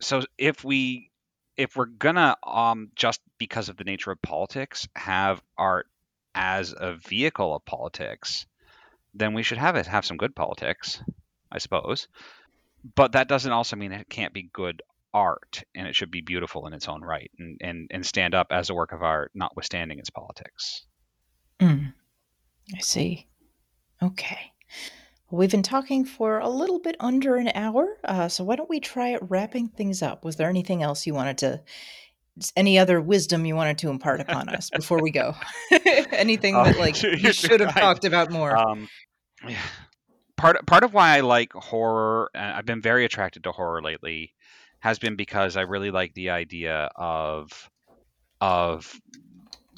[0.00, 1.10] so if we
[1.56, 5.86] if we're gonna um just because of the nature of politics have art
[6.34, 8.46] as a vehicle of politics,
[9.14, 11.02] then we should have it have some good politics,
[11.50, 12.08] I suppose.
[12.94, 14.82] But that doesn't also mean it can't be good
[15.14, 18.48] art and it should be beautiful in its own right and, and, and stand up
[18.50, 20.86] as a work of art, notwithstanding its politics.
[21.60, 21.92] Mm,
[22.74, 23.28] I see.
[24.02, 24.51] Okay.
[25.30, 28.80] We've been talking for a little bit under an hour, uh, so why don't we
[28.80, 30.26] try wrapping things up?
[30.26, 31.62] Was there anything else you wanted to,
[32.54, 35.34] any other wisdom you wanted to impart upon us before we go?
[36.12, 38.54] anything that like you should have talked about more?
[38.54, 38.90] Um,
[39.48, 39.56] yeah.
[40.36, 44.34] Part part of why I like horror, and I've been very attracted to horror lately,
[44.80, 47.70] has been because I really like the idea of
[48.38, 49.00] of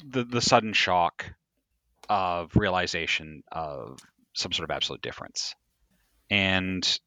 [0.05, 1.33] the the sudden shock
[2.09, 3.99] of realization of
[4.35, 5.55] some sort of absolute difference.
[6.29, 6.99] And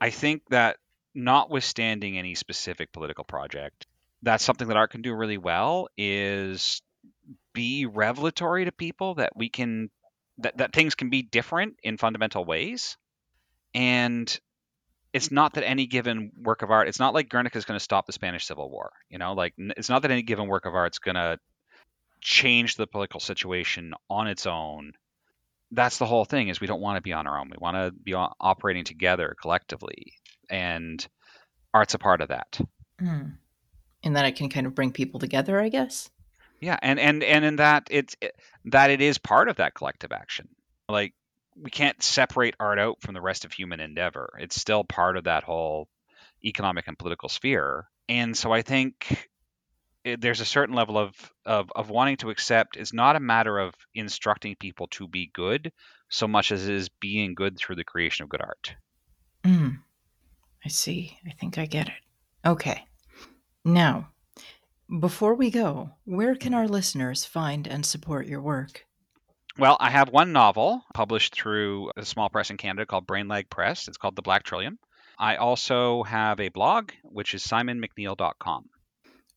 [0.00, 0.76] I think that
[1.14, 3.86] notwithstanding any specific political project,
[4.22, 6.82] that's something that art can do really well is
[7.52, 9.90] be revelatory to people that we can
[10.38, 12.96] that, that things can be different in fundamental ways.
[13.74, 14.40] And
[15.12, 17.84] it's not that any given work of art, it's not like Guernica is going to
[17.84, 18.92] stop the Spanish Civil War.
[19.08, 21.38] You know, like it's not that any given work of art is going to
[22.20, 24.92] change the political situation on its own
[25.70, 27.50] that's the whole thing is we don't want to be on our own.
[27.50, 30.14] We want to be operating together collectively,
[30.48, 31.06] and
[31.72, 32.60] art's a part of that.
[33.00, 33.36] Mm.
[34.02, 36.10] And that it can kind of bring people together, I guess.
[36.60, 38.34] Yeah, and and and in that it's it,
[38.66, 40.48] that it is part of that collective action.
[40.88, 41.14] Like
[41.56, 44.30] we can't separate art out from the rest of human endeavor.
[44.38, 45.88] It's still part of that whole
[46.44, 47.86] economic and political sphere.
[48.08, 49.29] And so I think
[50.04, 53.58] it, there's a certain level of, of of wanting to accept is not a matter
[53.58, 55.72] of instructing people to be good
[56.08, 58.74] so much as it is being good through the creation of good art.
[59.44, 59.78] Mm,
[60.64, 61.16] I see.
[61.26, 61.94] I think I get it.
[62.44, 62.84] Okay.
[63.64, 64.10] Now,
[64.98, 68.86] before we go, where can our listeners find and support your work?
[69.58, 73.50] Well, I have one novel published through a small press in Canada called Brain Lag
[73.50, 73.88] Press.
[73.88, 74.78] It's called The Black Trillium.
[75.18, 78.70] I also have a blog, which is simonmcneil.com.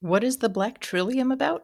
[0.03, 1.63] What is The Black Trillium about?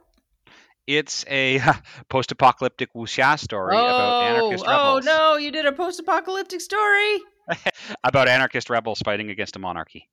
[0.87, 1.59] It's a
[2.09, 5.05] post apocalyptic wuxia story oh, about anarchist rebels.
[5.05, 7.17] Oh, no, you did a post apocalyptic story.
[8.05, 10.07] about anarchist rebels fighting against a monarchy.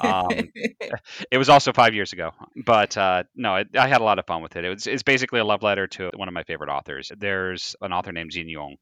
[0.00, 0.28] Um,
[1.30, 4.26] it was also five years ago, but uh, no, it, I had a lot of
[4.26, 4.64] fun with it.
[4.64, 7.12] it was, it's basically a love letter to one of my favorite authors.
[7.16, 8.74] There's an author named Jin Yong,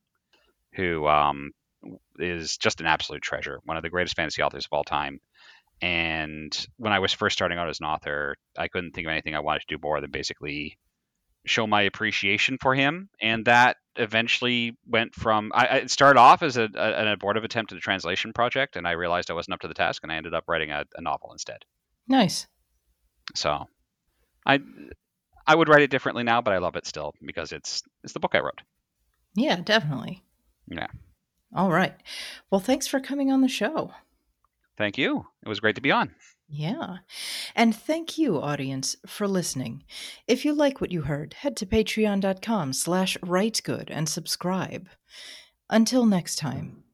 [0.72, 1.51] who um,
[2.18, 5.20] is just an absolute treasure, one of the greatest fantasy authors of all time.
[5.83, 9.35] And when I was first starting out as an author, I couldn't think of anything
[9.35, 10.78] I wanted to do more than basically
[11.47, 16.57] show my appreciation for him, and that eventually went from I, it started off as
[16.57, 19.61] a, a, an abortive attempt at a translation project, and I realized I wasn't up
[19.61, 21.64] to the task, and I ended up writing a, a novel instead.
[22.07, 22.47] Nice.
[23.35, 23.66] So,
[24.45, 24.61] I
[25.47, 28.20] I would write it differently now, but I love it still because it's it's the
[28.20, 28.61] book I wrote.
[29.35, 30.22] Yeah, definitely.
[30.68, 30.89] Yeah.
[31.55, 31.95] All right.
[32.51, 33.93] Well, thanks for coming on the show.
[34.81, 35.26] Thank you.
[35.45, 36.14] It was great to be on.
[36.49, 37.01] Yeah.
[37.55, 39.85] And thank you, audience, for listening.
[40.26, 44.89] If you like what you heard, head to patreon.com slash writegood and subscribe.
[45.68, 46.85] Until next time,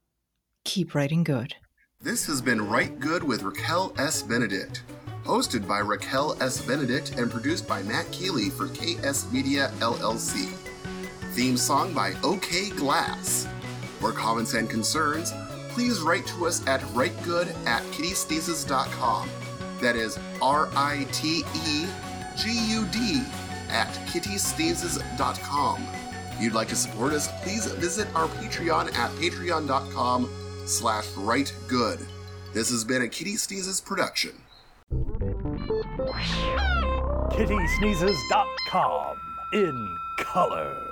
[0.64, 1.54] keep writing good.
[2.00, 4.20] This has been Write Good with Raquel S.
[4.20, 4.82] Benedict.
[5.22, 6.60] Hosted by Raquel S.
[6.60, 10.48] Benedict and produced by Matt Keeley for KS Media LLC.
[11.34, 13.46] Theme song by OK Glass.
[14.00, 15.32] For comments and concerns,
[15.76, 19.28] please write to us at writegood at kittysneezes.com.
[19.82, 21.86] That is R I T E
[22.34, 23.22] G U D
[23.68, 25.86] at kittysneezes.com.
[26.32, 30.30] If you'd like to support us, please visit our Patreon at patreon.com
[30.64, 32.00] slash writegood.
[32.54, 34.32] This has been a Kitty Sneezes production.
[37.32, 39.16] kittysneezes.com
[39.52, 40.85] in color.